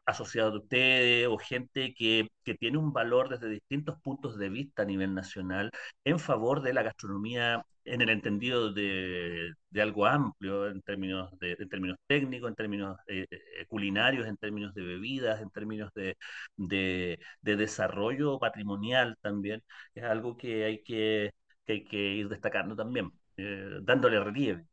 asociados 0.05 0.53
de 0.53 0.59
ustedes 0.59 1.27
o 1.27 1.37
gente 1.37 1.93
que, 1.93 2.29
que, 2.43 2.55
tiene 2.55 2.77
un 2.77 2.93
valor 2.93 3.29
desde 3.29 3.49
distintos 3.49 3.99
puntos 4.01 4.37
de 4.37 4.49
vista 4.49 4.83
a 4.83 4.85
nivel 4.85 5.13
nacional 5.13 5.71
en 6.05 6.19
favor 6.19 6.61
de 6.61 6.73
la 6.73 6.83
gastronomía 6.83 7.65
en 7.85 8.01
el 8.01 8.09
entendido 8.09 8.71
de, 8.71 9.53
de 9.69 9.81
algo 9.81 10.05
amplio 10.05 10.67
en 10.67 10.81
términos, 10.81 11.31
de, 11.39 11.53
en 11.59 11.69
términos 11.69 11.97
técnicos, 12.07 12.49
en 12.49 12.55
términos 12.55 12.97
eh, 13.07 13.25
eh, 13.29 13.65
culinarios, 13.67 14.27
en 14.27 14.37
términos 14.37 14.73
de 14.73 14.83
bebidas, 14.83 15.41
en 15.41 15.49
términos 15.49 15.91
de, 15.95 16.15
de, 16.57 17.19
de 17.41 17.55
desarrollo 17.55 18.39
patrimonial 18.39 19.17
también. 19.21 19.63
Es 19.95 20.03
algo 20.03 20.37
que 20.37 20.63
hay 20.65 20.83
que 20.83 21.31
que 21.65 21.73
hay 21.73 21.83
que 21.85 21.97
ir 21.97 22.29
destacando 22.29 22.75
también, 22.75 23.11
eh, 23.37 23.79
dándole 23.81 24.23
relieve. 24.23 24.65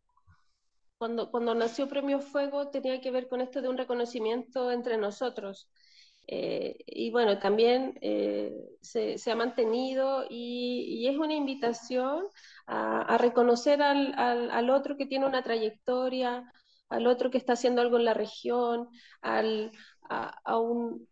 Cuando, 0.99 1.31
cuando 1.31 1.55
nació 1.55 1.89
Premio 1.89 2.21
Fuego 2.21 2.71
tenía 2.71 3.01
que 3.01 3.11
ver 3.13 3.29
con 3.29 3.41
esto 3.41 3.63
de 3.63 3.69
un 3.69 3.79
reconocimiento 3.79 4.73
entre 4.73 4.97
nosotros. 4.97 5.69
Eh, 6.27 6.77
y 6.87 7.11
bueno, 7.11 7.39
también 7.39 7.99
eh, 8.03 8.53
se, 8.83 9.17
se, 9.17 9.31
ha 9.31 9.37
mantenido 9.37 10.27
y, 10.29 10.85
y, 11.01 11.09
es 11.09 11.17
una 11.17 11.33
invitación 11.35 12.27
a, 12.67 13.01
a 13.01 13.17
reconocer 13.17 13.81
al, 13.81 14.13
al, 14.19 14.51
al, 14.51 14.69
otro 14.69 14.99
que 14.99 15.07
tiene 15.07 15.25
una 15.25 15.43
trayectoria, 15.43 16.53
al 16.91 17.07
otro 17.07 17.31
que 17.31 17.39
está 17.39 17.55
haciendo 17.55 17.81
algo 17.81 17.97
en 17.97 18.05
la 18.05 18.13
región, 18.15 18.89
al, 19.23 19.73
a, 20.11 20.39
a, 20.45 20.59
un, 20.59 21.09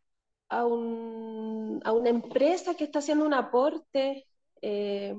un, 0.51 1.81
a 1.85 1.93
una 1.93 2.11
empresa 2.11 2.75
que 2.75 2.85
está 2.85 2.99
haciendo 2.99 3.25
un 3.25 3.35
aporte. 3.35 4.27
Eh, 4.61 5.15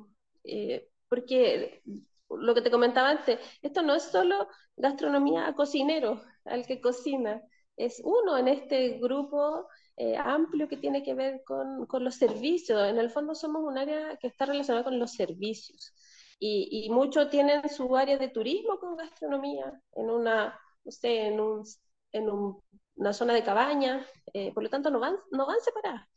eh, 0.48 0.90
porque 1.10 1.82
lo 2.30 2.54
que 2.56 2.62
te 2.62 2.72
comentaba 2.72 3.10
antes, 3.10 3.40
esto 3.62 3.82
no 3.82 3.96
es 3.96 4.04
solo 4.04 4.48
gastronomía 4.76 5.48
a 5.48 5.56
cocinero, 5.56 6.22
al 6.46 6.66
que 6.66 6.82
cocina, 6.82 7.42
es 7.78 8.02
uno 8.04 8.38
en 8.38 8.48
este 8.48 8.98
grupo 9.00 9.68
eh, 9.98 10.18
amplio 10.18 10.68
que 10.68 10.78
tiene 10.78 11.04
que 11.04 11.14
ver 11.14 11.44
con, 11.46 11.86
con, 11.86 12.04
los 12.04 12.16
servicios. 12.16 12.88
En 12.90 12.98
el 12.98 13.10
fondo 13.10 13.36
somos 13.36 13.64
un 13.64 13.78
área 13.78 14.18
que 14.18 14.28
está 14.28 14.46
relacionada 14.46 14.84
con 14.84 15.00
los 15.00 15.14
servicios. 15.14 15.94
Y, 16.40 16.86
y 16.86 16.90
muchos 16.90 17.30
tienen 17.30 17.68
su 17.70 17.96
área 17.96 18.18
de 18.18 18.30
turismo 18.30 18.80
con 18.80 18.96
gastronomía 18.96 19.74
en 19.96 20.10
una, 20.10 20.60
no 20.84 20.92
sé, 20.92 21.28
en, 21.28 21.40
un, 21.40 21.64
en 22.12 22.30
un, 22.30 22.62
una 22.96 23.14
zona 23.14 23.34
de 23.34 23.44
cabaña, 23.44 24.06
eh, 24.34 24.54
por 24.54 24.64
lo 24.64 24.70
tanto 24.70 24.90
no 24.92 25.00
van, 25.00 25.16
no 25.32 25.46
van 25.48 25.60
separadas. 25.62 26.08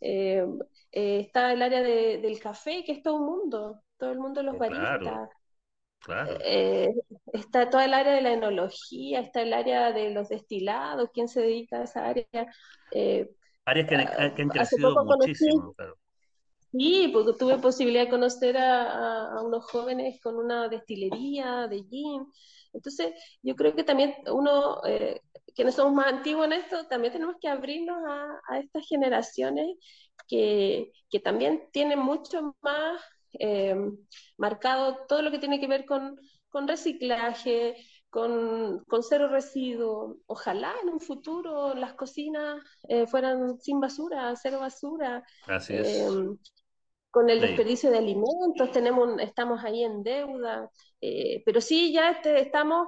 Eh, 0.00 0.44
eh, 0.92 1.20
está 1.20 1.52
el 1.52 1.62
área 1.62 1.82
de, 1.82 2.18
del 2.18 2.38
café, 2.40 2.84
que 2.84 2.92
es 2.92 3.02
todo 3.02 3.16
un 3.16 3.26
mundo, 3.26 3.82
todo 3.96 4.12
el 4.12 4.18
mundo 4.18 4.42
los 4.42 4.54
oh, 4.54 4.58
baristas. 4.58 5.28
Claro. 6.00 6.38
Eh, 6.44 6.94
está 7.32 7.68
toda 7.68 7.84
el 7.84 7.94
área 7.94 8.12
de 8.12 8.22
la 8.22 8.32
enología, 8.32 9.20
está 9.20 9.42
el 9.42 9.52
área 9.52 9.92
de 9.92 10.10
los 10.10 10.28
destilados, 10.28 11.10
quién 11.12 11.28
se 11.28 11.40
dedica 11.40 11.80
a 11.80 11.84
esa 11.84 12.06
área. 12.06 12.26
Áreas 13.64 13.88
que, 13.88 13.94
han, 13.96 14.34
que 14.34 14.42
han 14.42 14.48
crecido 14.48 15.04
muchísimo, 15.04 15.74
claro. 15.74 15.96
Sí, 16.70 17.10
porque 17.12 17.32
tuve 17.38 17.58
posibilidad 17.58 18.04
de 18.04 18.10
conocer 18.10 18.58
a, 18.58 19.38
a, 19.38 19.42
unos 19.42 19.64
jóvenes 19.64 20.20
con 20.20 20.36
una 20.36 20.68
destilería 20.68 21.66
de 21.66 21.82
gin. 21.84 22.26
Entonces, 22.74 23.12
yo 23.42 23.56
creo 23.56 23.74
que 23.74 23.84
también 23.84 24.14
uno, 24.30 24.82
eh, 24.84 25.22
quienes 25.58 25.74
somos 25.74 25.92
más 25.92 26.06
antiguos 26.06 26.46
en 26.46 26.52
esto, 26.52 26.86
también 26.86 27.12
tenemos 27.12 27.34
que 27.40 27.48
abrirnos 27.48 27.98
a, 28.06 28.40
a 28.46 28.60
estas 28.60 28.86
generaciones 28.86 29.66
que, 30.28 30.92
que, 31.10 31.18
también 31.18 31.68
tienen 31.72 31.98
mucho 31.98 32.54
más 32.60 33.02
eh, 33.40 33.74
marcado 34.36 35.04
todo 35.08 35.20
lo 35.20 35.32
que 35.32 35.40
tiene 35.40 35.58
que 35.58 35.66
ver 35.66 35.84
con, 35.84 36.16
con 36.48 36.68
reciclaje, 36.68 37.74
con, 38.08 38.84
con, 38.84 39.02
cero 39.02 39.26
residuo. 39.26 40.18
Ojalá 40.26 40.72
en 40.80 40.90
un 40.90 41.00
futuro 41.00 41.74
las 41.74 41.94
cocinas 41.94 42.62
eh, 42.88 43.08
fueran 43.08 43.58
sin 43.58 43.80
basura, 43.80 44.32
cero 44.40 44.60
basura. 44.60 45.24
Así 45.48 45.74
es. 45.74 45.88
Eh, 45.88 46.08
con 47.10 47.30
el 47.30 47.40
desperdicio 47.40 47.90
de 47.90 47.98
alimentos, 47.98 48.70
tenemos, 48.70 49.20
estamos 49.20 49.64
ahí 49.64 49.82
en 49.82 50.04
deuda, 50.04 50.70
eh, 51.00 51.42
pero 51.44 51.60
sí 51.60 51.92
ya 51.92 52.10
este, 52.10 52.40
estamos 52.40 52.86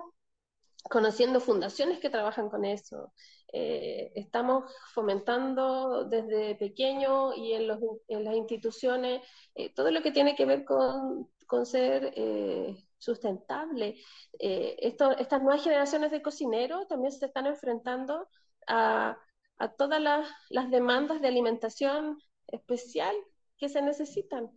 conociendo 0.89 1.41
fundaciones 1.41 1.99
que 1.99 2.11
trabajan 2.11 2.49
con 2.49 2.65
eso. 2.65 3.13
Eh, 3.53 4.13
estamos 4.15 4.73
fomentando 4.95 6.05
desde 6.05 6.55
pequeño 6.55 7.35
y 7.35 7.53
en, 7.53 7.67
las 7.67 8.35
instituciones 8.35 9.23
eh, 9.55 9.75
todo 9.75 9.91
lo 9.91 10.03
que 10.03 10.13
tiene 10.13 10.37
que 10.37 10.47
ver 10.47 10.65
con, 10.65 11.29
ser 11.65 12.13
eh, 12.17 12.77
sustentable. 12.99 13.97
Estas 14.39 15.43
nuevas 15.43 15.65
generaciones 15.65 16.13
de 16.13 16.23
cocineros 16.23 16.87
también 16.87 17.11
se 17.11 17.27
están 17.27 17.47
enfrentando 17.47 18.29
a, 18.69 19.19
a 19.59 19.69
todas 19.73 20.01
las, 20.01 20.31
las 20.49 20.71
demandas 20.71 21.21
de 21.21 21.29
alimentación 21.29 22.19
especial 22.47 23.15
que 23.59 23.69
se 23.69 23.83
necesitan. 23.83 24.51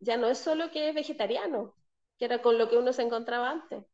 Ya 0.00 0.16
no 0.18 0.28
es 0.28 0.38
solo 0.38 0.70
que 0.70 0.90
es 0.90 0.94
vegetariano, 0.94 1.74
que 2.18 2.26
era 2.26 2.42
con 2.42 2.58
lo 2.58 2.68
que 2.68 2.76
uno 2.76 2.92
se 2.92 3.02
encontraba 3.02 3.50
antes. 3.50 3.84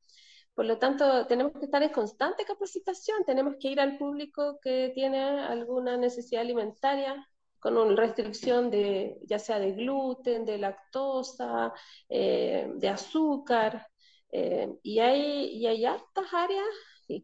Por 0.61 0.66
lo 0.66 0.77
tanto, 0.77 1.27
tenemos 1.27 1.55
que 1.55 1.64
estar 1.64 1.83
en 1.83 1.88
constante 1.88 2.44
capacitación, 2.44 3.25
tenemos 3.25 3.55
que 3.59 3.68
ir 3.68 3.81
al 3.81 3.96
público 3.96 4.59
que 4.61 4.92
tiene 4.94 5.18
alguna 5.18 5.96
necesidad 5.96 6.42
alimentaria 6.42 7.27
con 7.59 7.79
una 7.79 7.96
restricción 7.96 8.70
de, 8.70 9.16
ya 9.23 9.38
sea 9.38 9.59
de 9.59 9.73
gluten, 9.73 10.44
de 10.44 10.59
lactosa, 10.59 11.73
eh, 12.11 12.70
de 12.75 12.88
azúcar, 12.90 13.87
eh, 14.33 14.68
y, 14.83 14.99
hay, 14.99 15.46
y 15.46 15.66
hay 15.66 15.87
hartas 15.87 16.27
áreas 16.35 16.68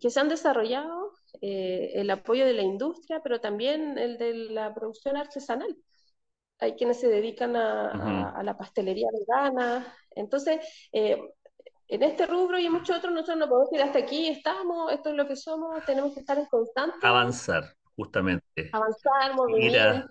que 0.00 0.08
se 0.08 0.18
han 0.18 0.30
desarrollado, 0.30 1.12
eh, 1.42 1.92
el 1.92 2.08
apoyo 2.08 2.46
de 2.46 2.54
la 2.54 2.62
industria, 2.62 3.20
pero 3.22 3.38
también 3.38 3.98
el 3.98 4.16
de 4.16 4.32
la 4.32 4.72
producción 4.72 5.18
artesanal 5.18 5.76
hay 6.58 6.72
quienes 6.72 7.00
se 7.00 7.08
dedican 7.08 7.54
a, 7.54 7.92
uh 7.94 7.98
-huh. 7.98 8.34
a, 8.34 8.40
a 8.40 8.42
la 8.42 8.56
pastelería 8.56 9.08
vegana. 9.12 9.94
Entonces, 10.14 10.58
eh, 10.90 11.20
en 11.88 12.02
este 12.02 12.26
rubro 12.26 12.58
y 12.58 12.66
en 12.66 12.72
muchos 12.72 12.96
otros, 12.96 13.12
nosotros 13.12 13.38
no 13.38 13.48
podemos 13.48 13.72
ir 13.72 13.82
hasta 13.82 13.98
aquí, 13.98 14.28
estamos, 14.28 14.92
esto 14.92 15.10
es 15.10 15.16
lo 15.16 15.26
que 15.26 15.36
somos, 15.36 15.84
tenemos 15.84 16.14
que 16.14 16.20
estar 16.20 16.38
en 16.38 16.46
constante. 16.46 16.96
Avanzar. 17.02 17.76
Justamente. 17.96 18.70
Avanzar, 18.72 19.34
movimiento. 19.34 20.08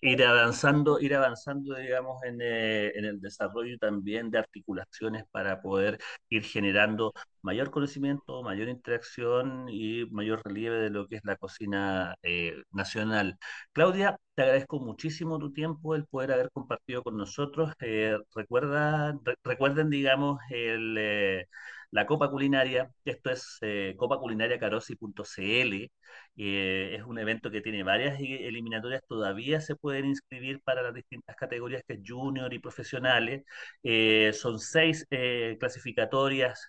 Ir, 0.00 0.24
avanzando, 0.24 0.98
ir 0.98 1.14
avanzando, 1.14 1.74
digamos, 1.74 2.22
en, 2.24 2.40
eh, 2.40 2.92
en, 2.94 3.04
el 3.04 3.20
desarrollo 3.20 3.76
también 3.78 4.30
de 4.30 4.38
articulaciones 4.38 5.24
para 5.30 5.60
poder 5.60 5.98
ir 6.30 6.42
generando 6.42 7.12
mayor 7.42 7.70
conocimiento, 7.70 8.42
mayor 8.42 8.68
interacción 8.68 9.68
y 9.68 10.06
mayor 10.06 10.40
relieve 10.44 10.78
de 10.78 10.90
lo 10.90 11.06
que 11.06 11.16
es 11.16 11.24
la 11.24 11.36
cocina 11.36 12.14
eh, 12.22 12.54
nacional. 12.72 13.38
Claudia, 13.72 14.18
te 14.34 14.42
agradezco 14.42 14.80
muchísimo 14.80 15.38
tu 15.38 15.52
tiempo, 15.52 15.94
el 15.94 16.06
poder 16.06 16.32
haber 16.32 16.50
compartido 16.50 17.02
con 17.02 17.16
nosotros. 17.16 17.72
Eh, 17.80 18.16
recuerda, 18.34 19.18
recuerden, 19.44 19.90
digamos, 19.90 20.38
el 20.50 21.46
la 21.90 22.06
Copa 22.06 22.30
Culinaria, 22.30 22.90
esto 23.04 23.30
es 23.30 23.58
eh, 23.62 23.94
copaculinariacarosi.cl, 23.96 25.90
eh, 26.36 26.94
es 26.96 27.02
un 27.04 27.18
evento 27.18 27.50
que 27.50 27.60
tiene 27.60 27.82
varias 27.82 28.20
e-, 28.20 28.46
eliminatorias, 28.48 29.02
todavía 29.08 29.60
se 29.60 29.76
pueden 29.76 30.06
inscribir 30.06 30.60
para 30.62 30.82
las 30.82 30.94
distintas 30.94 31.36
categorías 31.36 31.82
que 31.86 31.94
es 31.94 32.00
junior 32.06 32.52
y 32.52 32.58
profesionales, 32.58 33.44
eh, 33.82 34.32
son 34.34 34.58
seis 34.58 35.06
eh, 35.10 35.56
clasificatorias, 35.58 36.66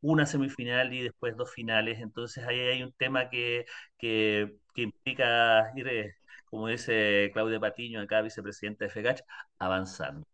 una 0.00 0.26
semifinal 0.26 0.92
y 0.92 1.02
después 1.02 1.36
dos 1.36 1.50
finales, 1.52 2.00
entonces 2.00 2.44
ahí 2.46 2.58
hay 2.60 2.82
un 2.82 2.92
tema 2.92 3.28
que, 3.30 3.64
que, 3.98 4.56
que 4.74 4.82
implica 4.82 5.72
ir, 5.76 6.14
como 6.46 6.68
dice 6.68 7.30
Claudia 7.32 7.60
Patiño, 7.60 8.00
acá 8.00 8.22
vicepresidenta 8.22 8.84
de 8.84 8.90
FEGACH, 8.90 9.22
avanzando. 9.58 10.26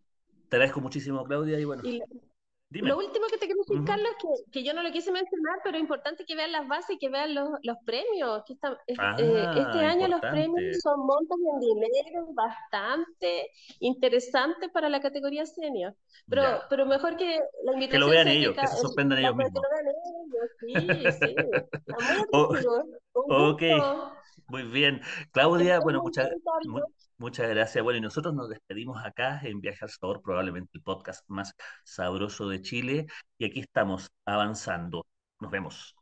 Te 0.48 0.56
agradezco 0.56 0.80
muchísimo, 0.80 1.24
Claudia, 1.24 1.58
y 1.60 1.64
bueno. 1.64 1.82
Lo 2.70 2.98
último 2.98 3.26
que 3.28 3.38
te 3.38 3.46
quiero 3.46 3.62
decir, 3.66 3.82
Carlos, 3.86 4.10
es 4.10 4.16
que, 4.22 4.50
que, 4.52 4.64
yo 4.64 4.74
no 4.74 4.82
lo 4.82 4.90
quise 4.90 5.10
mencionar, 5.10 5.60
pero 5.64 5.76
es 5.76 5.82
importante 5.82 6.26
que 6.26 6.36
vean 6.36 6.52
las 6.52 6.68
bases 6.68 6.96
y 6.96 6.98
que 6.98 7.08
vean 7.08 7.34
los, 7.34 7.48
los 7.62 7.78
premios. 7.86 8.42
Que 8.46 8.56
ah, 8.98 9.16
eh, 9.18 9.46
este 9.56 9.84
año 9.86 10.06
los 10.06 10.20
premios 10.20 10.78
son 10.82 11.00
montos 11.06 11.38
en 11.54 11.60
dinero 11.60 12.26
bastante 12.34 13.50
interesantes 13.80 14.70
para 14.70 14.90
la 14.90 15.00
categoría 15.00 15.46
senior. 15.46 15.94
Pero, 16.28 16.60
pero 16.68 16.84
mejor 16.84 17.16
que 17.16 17.40
la 17.64 17.72
invitación. 17.72 17.90
Que 17.90 17.98
lo 17.98 18.10
vean 18.10 18.28
ellos, 18.28 18.54
que, 18.54 18.66
se 18.66 18.76
sorprendan 18.76 19.18
ellos 19.20 19.34
mismos. 19.34 19.62
Que 19.62 19.62
lo 19.62 19.74
vean 19.74 19.86
ellos, 20.10 21.18
sí, 21.20 21.26
sí. 21.26 21.36
ok, 23.12 23.62
muy 24.48 24.62
bien. 24.62 25.00
Claudia, 25.30 25.80
bueno, 25.80 26.02
muchas 26.02 26.28
gracias. 26.28 26.84
Muchas 27.18 27.48
gracias. 27.48 27.82
Bueno, 27.82 27.98
y 27.98 28.00
nosotros 28.00 28.34
nos 28.34 28.48
despedimos 28.48 29.04
acá 29.04 29.40
en 29.42 29.60
Viaje 29.60 29.78
al 29.82 29.90
Sabor, 29.90 30.22
probablemente 30.22 30.70
el 30.74 30.82
podcast 30.82 31.24
más 31.28 31.54
sabroso 31.84 32.48
de 32.48 32.62
Chile. 32.62 33.06
Y 33.38 33.44
aquí 33.44 33.60
estamos 33.60 34.08
avanzando. 34.24 35.06
Nos 35.40 35.50
vemos. 35.50 35.94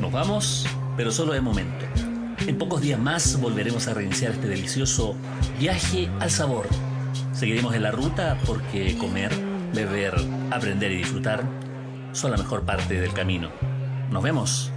Nos 0.00 0.12
vamos, 0.12 0.66
pero 0.96 1.10
solo 1.10 1.32
de 1.32 1.40
momento. 1.40 1.86
En 2.46 2.58
pocos 2.58 2.80
días 2.80 3.00
más 3.00 3.40
volveremos 3.40 3.88
a 3.88 3.94
reiniciar 3.94 4.32
este 4.32 4.48
delicioso 4.48 5.16
viaje 5.58 6.08
al 6.20 6.30
sabor. 6.30 6.66
Seguiremos 7.36 7.74
en 7.74 7.82
la 7.82 7.90
ruta 7.90 8.38
porque 8.46 8.96
comer 8.96 9.30
beber, 9.74 10.14
aprender 10.50 10.90
y 10.90 10.96
disfrutar 10.96 11.44
son 12.12 12.30
la 12.30 12.38
mejor 12.38 12.62
parte 12.64 12.98
del 12.98 13.12
camino. 13.12 13.50
Nos 14.10 14.22
vemos. 14.22 14.72